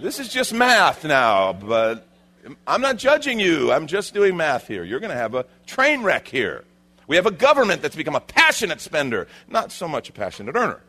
This 0.00 0.18
is 0.18 0.28
just 0.28 0.52
math 0.52 1.04
now, 1.04 1.52
but 1.52 2.08
I'm 2.66 2.80
not 2.80 2.96
judging 2.96 3.38
you. 3.38 3.70
I'm 3.70 3.86
just 3.86 4.14
doing 4.14 4.36
math 4.36 4.66
here. 4.66 4.82
You're 4.82 4.98
going 4.98 5.12
to 5.12 5.16
have 5.16 5.36
a 5.36 5.46
train 5.64 6.02
wreck 6.02 6.26
here. 6.26 6.64
We 7.12 7.16
have 7.16 7.26
a 7.26 7.30
government 7.30 7.82
that's 7.82 7.94
become 7.94 8.16
a 8.16 8.20
passionate 8.20 8.80
spender, 8.80 9.28
not 9.46 9.70
so 9.70 9.86
much 9.86 10.08
a 10.08 10.14
passionate 10.14 10.56
earner. 10.56 10.80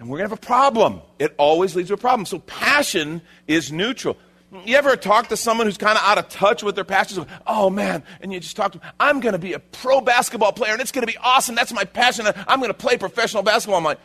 And 0.00 0.08
we're 0.08 0.18
going 0.18 0.28
to 0.28 0.34
have 0.34 0.42
a 0.42 0.46
problem. 0.46 1.00
It 1.20 1.32
always 1.38 1.76
leads 1.76 1.90
to 1.90 1.94
a 1.94 1.96
problem. 1.96 2.26
So 2.26 2.40
passion 2.40 3.22
is 3.46 3.70
neutral. 3.70 4.16
You 4.64 4.74
ever 4.74 4.96
talk 4.96 5.28
to 5.28 5.36
someone 5.36 5.68
who's 5.68 5.78
kind 5.78 5.96
of 5.96 6.02
out 6.02 6.18
of 6.18 6.28
touch 6.28 6.64
with 6.64 6.74
their 6.74 6.82
passions? 6.82 7.24
Oh 7.46 7.70
man, 7.70 8.02
and 8.20 8.32
you 8.32 8.40
just 8.40 8.56
talk 8.56 8.72
to 8.72 8.80
them, 8.80 8.90
I'm 8.98 9.20
going 9.20 9.34
to 9.34 9.38
be 9.38 9.52
a 9.52 9.60
pro 9.60 10.00
basketball 10.00 10.52
player 10.52 10.72
and 10.72 10.80
it's 10.80 10.90
going 10.90 11.06
to 11.06 11.12
be 11.12 11.18
awesome. 11.18 11.54
That's 11.54 11.72
my 11.72 11.84
passion. 11.84 12.26
I'm 12.26 12.58
going 12.58 12.72
to 12.72 12.74
play 12.74 12.98
professional 12.98 13.44
basketball. 13.44 13.78
I'm 13.78 13.84
like, 13.84 14.00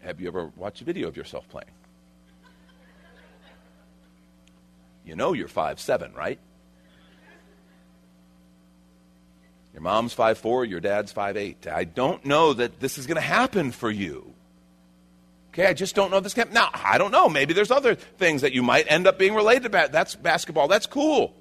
have 0.00 0.22
you 0.22 0.28
ever 0.28 0.50
watched 0.56 0.80
a 0.80 0.84
video 0.84 1.08
of 1.08 1.18
yourself 1.18 1.46
playing? 1.50 1.68
You 5.04 5.16
know 5.16 5.34
you're 5.34 5.48
five 5.48 5.80
seven, 5.80 6.14
right? 6.14 6.38
Your 9.72 9.82
mom's 9.82 10.12
five 10.12 10.38
four, 10.38 10.64
your 10.64 10.80
dad's 10.80 11.12
five 11.12 11.36
eight. 11.36 11.66
I 11.66 11.84
don't 11.84 12.24
know 12.24 12.52
that 12.52 12.80
this 12.80 12.98
is 12.98 13.06
going 13.06 13.16
to 13.16 13.20
happen 13.20 13.72
for 13.72 13.90
you. 13.90 14.34
Okay, 15.52 15.66
I 15.66 15.74
just 15.74 15.94
don't 15.94 16.10
know 16.10 16.20
this. 16.20 16.34
Camp. 16.34 16.50
Now, 16.50 16.70
I 16.72 16.96
don't 16.96 17.10
know. 17.10 17.28
Maybe 17.28 17.52
there's 17.52 17.70
other 17.70 17.94
things 17.94 18.40
that 18.40 18.52
you 18.52 18.62
might 18.62 18.90
end 18.90 19.06
up 19.06 19.18
being 19.18 19.34
related 19.34 19.70
to. 19.70 19.88
That's 19.92 20.14
basketball. 20.14 20.68
That's 20.68 20.86
cool. 20.86 21.34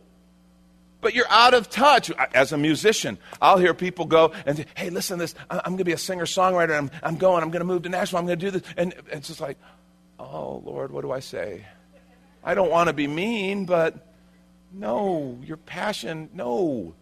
But 0.99 1.15
you're 1.15 1.29
out 1.29 1.53
of 1.53 1.69
touch. 1.69 2.11
As 2.33 2.51
a 2.51 2.57
musician, 2.57 3.17
I'll 3.41 3.57
hear 3.57 3.73
people 3.73 4.05
go 4.05 4.33
and 4.45 4.57
say, 4.57 4.65
hey, 4.75 4.89
listen 4.89 5.17
to 5.17 5.23
this. 5.23 5.35
I'm 5.49 5.61
going 5.63 5.77
to 5.77 5.83
be 5.85 5.93
a 5.93 5.97
singer 5.97 6.25
songwriter. 6.25 6.77
I'm, 6.77 6.91
I'm 7.01 7.15
going. 7.17 7.41
I'm 7.41 7.51
going 7.51 7.61
to 7.61 7.65
move 7.65 7.83
to 7.83 7.89
Nashville. 7.89 8.19
I'm 8.19 8.25
going 8.25 8.37
to 8.37 8.45
do 8.45 8.51
this. 8.51 8.63
And 8.77 8.93
it's 9.11 9.29
just 9.29 9.41
like, 9.41 9.57
oh, 10.19 10.61
Lord, 10.63 10.91
what 10.91 11.01
do 11.01 11.11
I 11.11 11.21
say? 11.21 11.65
I 12.43 12.53
don't 12.53 12.69
want 12.69 12.87
to 12.87 12.93
be 12.93 13.07
mean, 13.07 13.65
but 13.65 14.13
no, 14.73 15.39
your 15.43 15.57
passion, 15.57 16.29
no. 16.33 16.95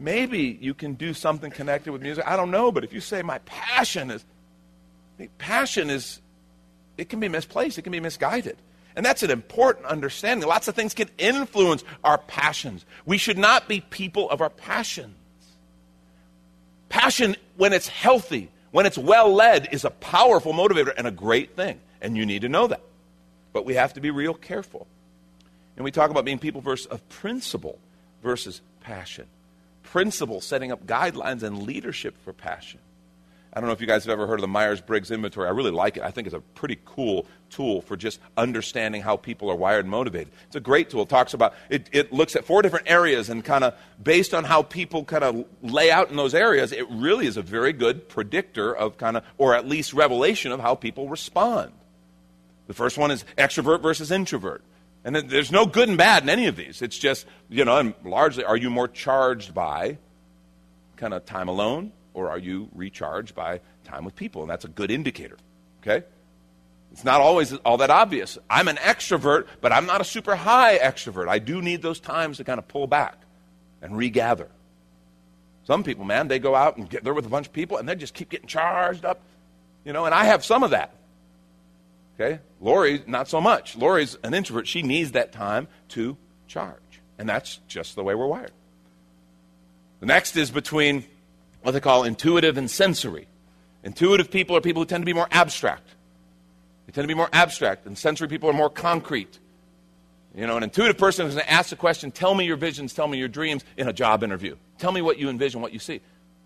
Maybe 0.00 0.58
you 0.60 0.74
can 0.74 0.94
do 0.94 1.14
something 1.14 1.52
connected 1.52 1.92
with 1.92 2.02
music. 2.02 2.24
I 2.26 2.34
don't 2.34 2.50
know. 2.50 2.72
But 2.72 2.82
if 2.82 2.92
you 2.92 3.00
say, 3.00 3.22
my 3.22 3.38
passion 3.40 4.10
is 4.10 4.24
passion 5.38 5.90
is, 5.90 6.20
it 6.96 7.08
can 7.08 7.20
be 7.20 7.28
misplaced, 7.28 7.78
it 7.78 7.82
can 7.82 7.92
be 7.92 8.00
misguided. 8.00 8.56
And 8.96 9.06
that's 9.06 9.22
an 9.22 9.30
important 9.30 9.86
understanding. 9.86 10.48
Lots 10.48 10.68
of 10.68 10.74
things 10.74 10.94
can 10.94 11.08
influence 11.18 11.84
our 12.02 12.18
passions. 12.18 12.84
We 13.06 13.18
should 13.18 13.38
not 13.38 13.68
be 13.68 13.80
people 13.80 14.28
of 14.30 14.40
our 14.40 14.50
passions. 14.50 15.14
Passion, 16.88 17.36
when 17.56 17.72
it's 17.72 17.86
healthy, 17.86 18.50
when 18.72 18.86
it's 18.86 18.98
well 18.98 19.32
led, 19.32 19.68
is 19.72 19.84
a 19.84 19.90
powerful 19.90 20.52
motivator 20.52 20.92
and 20.96 21.06
a 21.06 21.12
great 21.12 21.54
thing. 21.54 21.78
And 22.00 22.16
you 22.16 22.26
need 22.26 22.42
to 22.42 22.48
know 22.48 22.66
that. 22.66 22.80
But 23.52 23.64
we 23.64 23.74
have 23.74 23.94
to 23.94 24.00
be 24.00 24.10
real 24.10 24.34
careful. 24.34 24.86
And 25.76 25.84
we 25.84 25.92
talk 25.92 26.10
about 26.10 26.24
being 26.24 26.38
people 26.38 26.60
versus 26.60 26.86
of 26.86 27.08
principle 27.08 27.78
versus 28.22 28.60
passion. 28.80 29.26
Principle, 29.90 30.40
setting 30.40 30.70
up 30.70 30.86
guidelines 30.86 31.42
and 31.42 31.64
leadership 31.64 32.14
for 32.24 32.32
passion. 32.32 32.78
I 33.52 33.58
don't 33.58 33.66
know 33.66 33.72
if 33.72 33.80
you 33.80 33.88
guys 33.88 34.04
have 34.04 34.12
ever 34.12 34.28
heard 34.28 34.36
of 34.36 34.42
the 34.42 34.48
Myers 34.48 34.80
Briggs 34.80 35.10
inventory. 35.10 35.48
I 35.48 35.50
really 35.50 35.72
like 35.72 35.96
it. 35.96 36.04
I 36.04 36.12
think 36.12 36.28
it's 36.28 36.36
a 36.36 36.40
pretty 36.40 36.78
cool 36.84 37.26
tool 37.50 37.82
for 37.82 37.96
just 37.96 38.20
understanding 38.36 39.02
how 39.02 39.16
people 39.16 39.50
are 39.50 39.56
wired 39.56 39.86
and 39.86 39.90
motivated. 39.90 40.32
It's 40.46 40.54
a 40.54 40.60
great 40.60 40.90
tool. 40.90 41.02
It 41.02 41.08
talks 41.08 41.34
about 41.34 41.54
it, 41.68 41.88
it 41.90 42.12
looks 42.12 42.36
at 42.36 42.44
four 42.44 42.62
different 42.62 42.88
areas 42.88 43.28
and 43.30 43.44
kind 43.44 43.64
of 43.64 43.74
based 44.00 44.32
on 44.32 44.44
how 44.44 44.62
people 44.62 45.04
kind 45.04 45.24
of 45.24 45.44
lay 45.60 45.90
out 45.90 46.08
in 46.10 46.16
those 46.16 46.34
areas, 46.34 46.70
it 46.70 46.88
really 46.88 47.26
is 47.26 47.36
a 47.36 47.42
very 47.42 47.72
good 47.72 48.08
predictor 48.08 48.72
of 48.72 48.96
kind 48.96 49.16
of 49.16 49.24
or 49.38 49.56
at 49.56 49.66
least 49.66 49.92
revelation 49.92 50.52
of 50.52 50.60
how 50.60 50.76
people 50.76 51.08
respond. 51.08 51.72
The 52.68 52.74
first 52.74 52.96
one 52.96 53.10
is 53.10 53.24
extrovert 53.36 53.82
versus 53.82 54.12
introvert. 54.12 54.62
And 55.04 55.16
there's 55.16 55.50
no 55.50 55.64
good 55.64 55.88
and 55.88 55.96
bad 55.96 56.22
in 56.22 56.28
any 56.28 56.46
of 56.46 56.56
these. 56.56 56.82
It's 56.82 56.98
just, 56.98 57.26
you 57.48 57.64
know, 57.64 57.78
and 57.78 57.94
largely, 58.04 58.44
are 58.44 58.56
you 58.56 58.68
more 58.68 58.88
charged 58.88 59.54
by 59.54 59.96
kind 60.96 61.14
of 61.14 61.24
time 61.24 61.48
alone 61.48 61.92
or 62.12 62.30
are 62.30 62.38
you 62.38 62.68
recharged 62.74 63.34
by 63.34 63.60
time 63.84 64.04
with 64.04 64.14
people? 64.14 64.42
And 64.42 64.50
that's 64.50 64.66
a 64.66 64.68
good 64.68 64.90
indicator. 64.90 65.38
Okay? 65.82 66.04
It's 66.92 67.04
not 67.04 67.20
always 67.20 67.54
all 67.58 67.78
that 67.78 67.90
obvious. 67.90 68.36
I'm 68.50 68.68
an 68.68 68.76
extrovert, 68.76 69.46
but 69.60 69.72
I'm 69.72 69.86
not 69.86 70.00
a 70.00 70.04
super 70.04 70.36
high 70.36 70.78
extrovert. 70.78 71.28
I 71.28 71.38
do 71.38 71.62
need 71.62 71.82
those 71.82 72.00
times 72.00 72.36
to 72.38 72.44
kind 72.44 72.58
of 72.58 72.68
pull 72.68 72.86
back 72.86 73.16
and 73.80 73.96
regather. 73.96 74.48
Some 75.64 75.82
people, 75.82 76.04
man, 76.04 76.28
they 76.28 76.38
go 76.38 76.54
out 76.54 76.76
and 76.76 76.90
get 76.90 77.04
there 77.04 77.14
with 77.14 77.24
a 77.24 77.28
bunch 77.28 77.46
of 77.46 77.52
people 77.52 77.78
and 77.78 77.88
they 77.88 77.94
just 77.94 78.12
keep 78.12 78.28
getting 78.28 78.48
charged 78.48 79.04
up. 79.04 79.20
You 79.84 79.94
know, 79.94 80.04
and 80.04 80.14
I 80.14 80.24
have 80.24 80.44
some 80.44 80.62
of 80.62 80.70
that. 80.70 80.92
Okay? 82.20 82.40
Lori, 82.60 83.02
not 83.06 83.28
so 83.28 83.40
much. 83.40 83.76
Lori's 83.76 84.18
an 84.22 84.34
introvert. 84.34 84.68
She 84.68 84.82
needs 84.82 85.12
that 85.12 85.32
time 85.32 85.68
to 85.90 86.16
charge. 86.46 86.76
And 87.18 87.28
that's 87.28 87.60
just 87.66 87.94
the 87.96 88.04
way 88.04 88.14
we're 88.14 88.26
wired. 88.26 88.52
The 90.00 90.06
next 90.06 90.36
is 90.36 90.50
between 90.50 91.04
what 91.62 91.72
they 91.72 91.80
call 91.80 92.04
intuitive 92.04 92.58
and 92.58 92.70
sensory. 92.70 93.26
Intuitive 93.82 94.30
people 94.30 94.56
are 94.56 94.60
people 94.60 94.82
who 94.82 94.86
tend 94.86 95.02
to 95.02 95.06
be 95.06 95.14
more 95.14 95.28
abstract. 95.30 95.88
They 96.86 96.92
tend 96.92 97.04
to 97.04 97.08
be 97.08 97.14
more 97.14 97.28
abstract, 97.32 97.86
and 97.86 97.96
sensory 97.96 98.28
people 98.28 98.50
are 98.50 98.54
more 98.54 98.70
concrete. 98.70 99.38
You 100.34 100.46
know, 100.46 100.56
an 100.56 100.62
intuitive 100.62 100.98
person 100.98 101.26
is 101.26 101.34
going 101.34 101.44
to 101.44 101.52
ask 101.52 101.70
the 101.70 101.76
question, 101.76 102.10
tell 102.10 102.34
me 102.34 102.44
your 102.44 102.56
visions, 102.56 102.92
tell 102.92 103.08
me 103.08 103.18
your 103.18 103.28
dreams 103.28 103.64
in 103.76 103.88
a 103.88 103.92
job 103.92 104.22
interview. 104.22 104.56
Tell 104.78 104.92
me 104.92 105.02
what 105.02 105.18
you 105.18 105.28
envision, 105.28 105.60
what 105.60 105.72
you 105.72 105.78
see. 105.78 106.00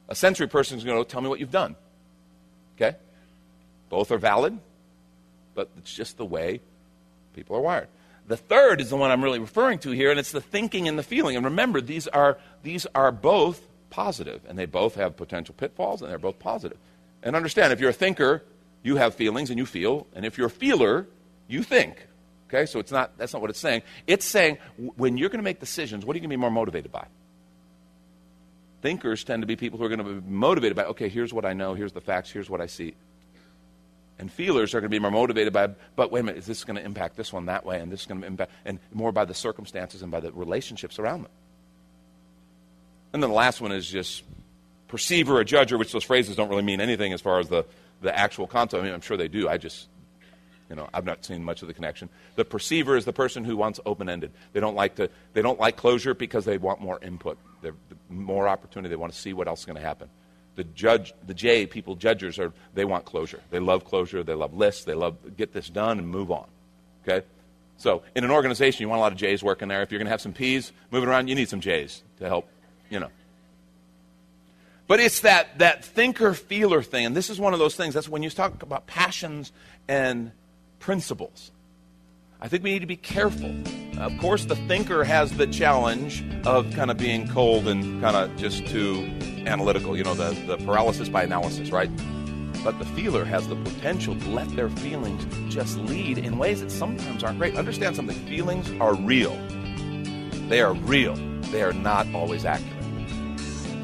A 0.08 0.14
sensory 0.14 0.48
person 0.48 0.78
is 0.78 0.84
going 0.84 1.02
to 1.02 1.08
tell 1.08 1.20
me 1.20 1.28
what 1.28 1.40
you've 1.40 1.50
done. 1.50 1.76
Okay? 2.76 2.96
Both 3.88 4.10
are 4.10 4.18
valid, 4.18 4.58
but 5.54 5.70
it's 5.78 5.92
just 5.92 6.16
the 6.16 6.24
way 6.24 6.60
people 7.34 7.56
are 7.56 7.60
wired. 7.60 7.88
The 8.26 8.36
third 8.36 8.80
is 8.80 8.90
the 8.90 8.96
one 8.96 9.10
I'm 9.10 9.22
really 9.22 9.38
referring 9.38 9.78
to 9.80 9.90
here, 9.90 10.10
and 10.10 10.18
it's 10.18 10.32
the 10.32 10.40
thinking 10.40 10.88
and 10.88 10.98
the 10.98 11.02
feeling. 11.02 11.36
And 11.36 11.44
remember, 11.44 11.80
these 11.80 12.08
are, 12.08 12.38
these 12.62 12.86
are 12.94 13.12
both 13.12 13.60
positive, 13.90 14.40
and 14.48 14.58
they 14.58 14.66
both 14.66 14.94
have 14.94 15.16
potential 15.16 15.54
pitfalls, 15.56 16.00
and 16.00 16.10
they're 16.10 16.18
both 16.18 16.38
positive. 16.38 16.78
And 17.22 17.36
understand, 17.36 17.72
if 17.72 17.80
you're 17.80 17.90
a 17.90 17.92
thinker, 17.92 18.42
you 18.82 18.96
have 18.96 19.14
feelings 19.14 19.50
and 19.50 19.58
you 19.58 19.66
feel, 19.66 20.06
and 20.14 20.24
if 20.24 20.38
you're 20.38 20.46
a 20.46 20.50
feeler, 20.50 21.06
you 21.48 21.62
think. 21.62 22.06
Okay, 22.48 22.66
so 22.66 22.78
it's 22.78 22.92
not 22.92 23.16
that's 23.16 23.32
not 23.32 23.40
what 23.40 23.50
it's 23.50 23.58
saying. 23.58 23.82
It's 24.06 24.24
saying 24.24 24.58
when 24.76 25.16
you're 25.16 25.30
going 25.30 25.38
to 25.38 25.44
make 25.44 25.60
decisions, 25.60 26.04
what 26.04 26.14
are 26.14 26.18
you 26.18 26.20
going 26.20 26.30
to 26.30 26.36
be 26.36 26.40
more 26.40 26.50
motivated 26.50 26.92
by? 26.92 27.06
Thinkers 28.82 29.24
tend 29.24 29.42
to 29.42 29.46
be 29.46 29.56
people 29.56 29.78
who 29.78 29.84
are 29.86 29.88
going 29.88 30.04
to 30.04 30.20
be 30.20 30.30
motivated 30.30 30.76
by, 30.76 30.84
okay, 30.84 31.08
here's 31.08 31.32
what 31.32 31.46
I 31.46 31.54
know, 31.54 31.72
here's 31.72 31.92
the 31.92 32.02
facts, 32.02 32.30
here's 32.30 32.50
what 32.50 32.60
I 32.60 32.66
see. 32.66 32.94
And 34.18 34.30
feelers 34.30 34.74
are 34.74 34.80
going 34.80 34.90
to 34.90 34.94
be 34.94 35.00
more 35.00 35.10
motivated 35.10 35.52
by, 35.52 35.68
but 35.96 36.12
wait 36.12 36.20
a 36.20 36.22
minute, 36.22 36.38
is 36.38 36.46
this 36.46 36.64
going 36.64 36.76
to 36.76 36.84
impact 36.84 37.16
this 37.16 37.32
one 37.32 37.46
that 37.46 37.66
way, 37.66 37.80
and 37.80 37.90
this 37.90 38.02
is 38.02 38.06
going 38.06 38.20
to 38.20 38.26
impact, 38.26 38.52
and 38.64 38.78
more 38.92 39.10
by 39.10 39.24
the 39.24 39.34
circumstances 39.34 40.02
and 40.02 40.12
by 40.12 40.20
the 40.20 40.30
relationships 40.32 40.98
around 40.98 41.22
them. 41.22 41.32
And 43.12 43.22
then 43.22 43.30
the 43.30 43.36
last 43.36 43.60
one 43.60 43.72
is 43.72 43.88
just 43.88 44.22
perceiver 44.88 45.40
or 45.40 45.44
judger, 45.44 45.78
which 45.78 45.92
those 45.92 46.04
phrases 46.04 46.36
don't 46.36 46.48
really 46.48 46.62
mean 46.62 46.80
anything 46.80 47.12
as 47.12 47.20
far 47.20 47.40
as 47.40 47.48
the, 47.48 47.64
the 48.02 48.16
actual 48.16 48.46
concept. 48.46 48.80
I 48.80 48.84
mean, 48.84 48.94
I'm 48.94 49.00
sure 49.00 49.16
they 49.16 49.28
do. 49.28 49.48
I 49.48 49.58
just, 49.58 49.88
you 50.70 50.76
know, 50.76 50.88
I've 50.94 51.04
not 51.04 51.24
seen 51.24 51.42
much 51.42 51.62
of 51.62 51.68
the 51.68 51.74
connection. 51.74 52.08
The 52.36 52.44
perceiver 52.44 52.96
is 52.96 53.04
the 53.04 53.12
person 53.12 53.44
who 53.44 53.56
wants 53.56 53.80
open-ended. 53.84 54.30
They 54.52 54.60
don't 54.60 54.76
like 54.76 54.94
to, 54.96 55.10
they 55.32 55.42
don't 55.42 55.58
like 55.58 55.76
closure 55.76 56.14
because 56.14 56.44
they 56.44 56.58
want 56.58 56.80
more 56.80 57.00
input. 57.02 57.38
They're, 57.62 57.74
more 58.08 58.46
opportunity. 58.46 58.90
They 58.90 58.96
want 58.96 59.12
to 59.12 59.18
see 59.18 59.32
what 59.32 59.48
else 59.48 59.60
is 59.60 59.64
going 59.64 59.76
to 59.76 59.82
happen 59.82 60.08
the 60.56 60.64
judge, 60.64 61.12
the 61.26 61.34
J 61.34 61.66
people, 61.66 61.96
judges 61.96 62.38
are 62.38 62.52
they 62.74 62.84
want 62.84 63.04
closure. 63.04 63.40
They 63.50 63.58
love 63.58 63.84
closure. 63.84 64.22
They 64.22 64.34
love 64.34 64.54
lists. 64.54 64.84
They 64.84 64.94
love 64.94 65.16
get 65.36 65.52
this 65.52 65.68
done 65.68 65.98
and 65.98 66.08
move 66.08 66.30
on. 66.30 66.46
Okay, 67.06 67.26
so 67.76 68.02
in 68.14 68.24
an 68.24 68.30
organization, 68.30 68.82
you 68.82 68.88
want 68.88 68.98
a 68.98 69.02
lot 69.02 69.12
of 69.12 69.18
J's 69.18 69.42
working 69.42 69.68
there. 69.68 69.82
If 69.82 69.90
you're 69.90 69.98
going 69.98 70.06
to 70.06 70.10
have 70.10 70.20
some 70.20 70.32
P's 70.32 70.72
moving 70.90 71.08
around, 71.08 71.28
you 71.28 71.34
need 71.34 71.48
some 71.48 71.60
J's 71.60 72.02
to 72.18 72.28
help. 72.28 72.48
You 72.90 73.00
know. 73.00 73.10
But 74.86 75.00
it's 75.00 75.20
that 75.20 75.58
that 75.58 75.84
thinker 75.84 76.34
feeler 76.34 76.82
thing, 76.82 77.06
and 77.06 77.16
this 77.16 77.30
is 77.30 77.40
one 77.40 77.52
of 77.52 77.58
those 77.58 77.74
things. 77.74 77.94
That's 77.94 78.08
when 78.08 78.22
you 78.22 78.30
talk 78.30 78.62
about 78.62 78.86
passions 78.86 79.52
and 79.88 80.32
principles. 80.78 81.50
I 82.44 82.48
think 82.48 82.62
we 82.62 82.72
need 82.72 82.80
to 82.80 82.86
be 82.86 82.98
careful. 82.98 83.54
Of 83.96 84.18
course, 84.18 84.44
the 84.44 84.56
thinker 84.68 85.02
has 85.02 85.32
the 85.32 85.46
challenge 85.46 86.22
of 86.44 86.70
kind 86.74 86.90
of 86.90 86.98
being 86.98 87.26
cold 87.26 87.66
and 87.66 88.02
kind 88.02 88.14
of 88.14 88.36
just 88.36 88.66
too 88.66 89.10
analytical, 89.46 89.96
you 89.96 90.04
know, 90.04 90.12
the, 90.12 90.38
the 90.46 90.58
paralysis 90.58 91.08
by 91.08 91.22
analysis, 91.22 91.70
right? 91.70 91.90
But 92.62 92.78
the 92.78 92.84
feeler 92.84 93.24
has 93.24 93.48
the 93.48 93.56
potential 93.56 94.14
to 94.14 94.28
let 94.28 94.46
their 94.56 94.68
feelings 94.68 95.24
just 95.50 95.78
lead 95.78 96.18
in 96.18 96.36
ways 96.36 96.60
that 96.60 96.70
sometimes 96.70 97.24
aren't 97.24 97.38
great. 97.38 97.56
Understand 97.56 97.96
something 97.96 98.16
feelings 98.26 98.70
are 98.78 98.94
real, 98.94 99.34
they 100.50 100.60
are 100.60 100.74
real, 100.74 101.14
they 101.50 101.62
are 101.62 101.72
not 101.72 102.06
always 102.14 102.44
accurate. 102.44 102.72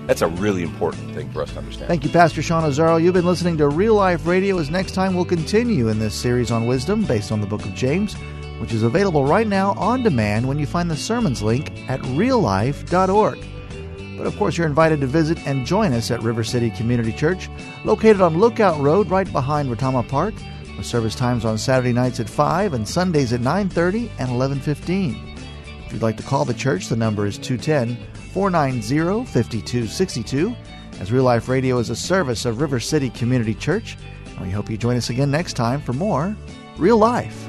That's 0.06 0.20
a 0.20 0.28
really 0.28 0.64
important 0.64 1.14
thing 1.14 1.30
for 1.30 1.40
us 1.40 1.50
to 1.52 1.58
understand. 1.60 1.88
Thank 1.88 2.04
you, 2.04 2.10
Pastor 2.10 2.42
Sean 2.42 2.64
Azzaro. 2.64 3.02
You've 3.02 3.14
been 3.14 3.24
listening 3.24 3.56
to 3.56 3.68
Real 3.68 3.94
Life 3.94 4.26
Radio. 4.26 4.58
As 4.58 4.68
next 4.68 4.92
time, 4.92 5.14
we'll 5.14 5.24
continue 5.24 5.88
in 5.88 5.98
this 5.98 6.14
series 6.14 6.50
on 6.50 6.66
wisdom 6.66 7.04
based 7.04 7.32
on 7.32 7.40
the 7.40 7.46
book 7.46 7.64
of 7.64 7.74
James, 7.74 8.16
which 8.60 8.72
is 8.72 8.82
available 8.82 9.24
right 9.24 9.46
now 9.46 9.72
on 9.72 10.02
demand 10.02 10.46
when 10.46 10.58
you 10.58 10.66
find 10.66 10.90
the 10.90 10.96
sermons 10.96 11.42
link 11.42 11.72
at 11.88 12.00
reallife.org. 12.00 13.38
But 14.18 14.26
of 14.26 14.36
course, 14.36 14.58
you're 14.58 14.66
invited 14.66 15.00
to 15.00 15.06
visit 15.06 15.38
and 15.46 15.64
join 15.64 15.94
us 15.94 16.10
at 16.10 16.22
River 16.22 16.44
City 16.44 16.68
Community 16.70 17.10
Church, 17.10 17.48
located 17.86 18.20
on 18.20 18.38
Lookout 18.38 18.78
Road 18.78 19.08
right 19.08 19.30
behind 19.32 19.70
Retama 19.70 20.06
Park. 20.06 20.34
With 20.76 20.84
service 20.84 21.14
times 21.14 21.44
on 21.44 21.56
Saturday 21.56 21.92
nights 21.92 22.20
at 22.20 22.28
5 22.28 22.74
and 22.74 22.86
Sundays 22.86 23.32
at 23.32 23.40
9:30 23.40 24.10
and 24.18 24.30
11:15. 24.30 25.16
If 25.86 25.92
you'd 25.92 26.02
like 26.02 26.18
to 26.18 26.22
call 26.22 26.44
the 26.44 26.54
church, 26.54 26.88
the 26.88 26.96
number 26.96 27.26
is 27.26 27.38
210 27.38 27.96
490 28.32 29.24
5262. 29.24 30.54
As 31.00 31.10
Real 31.10 31.24
Life 31.24 31.48
Radio 31.48 31.78
is 31.78 31.88
a 31.88 31.96
service 31.96 32.44
of 32.44 32.60
River 32.60 32.78
City 32.78 33.08
Community 33.08 33.54
Church, 33.54 33.96
and 34.36 34.46
we 34.46 34.50
hope 34.50 34.70
you 34.70 34.76
join 34.76 34.96
us 34.96 35.08
again 35.08 35.30
next 35.30 35.54
time 35.54 35.80
for 35.80 35.94
more 35.94 36.36
Real 36.76 36.98
Life. 36.98 37.48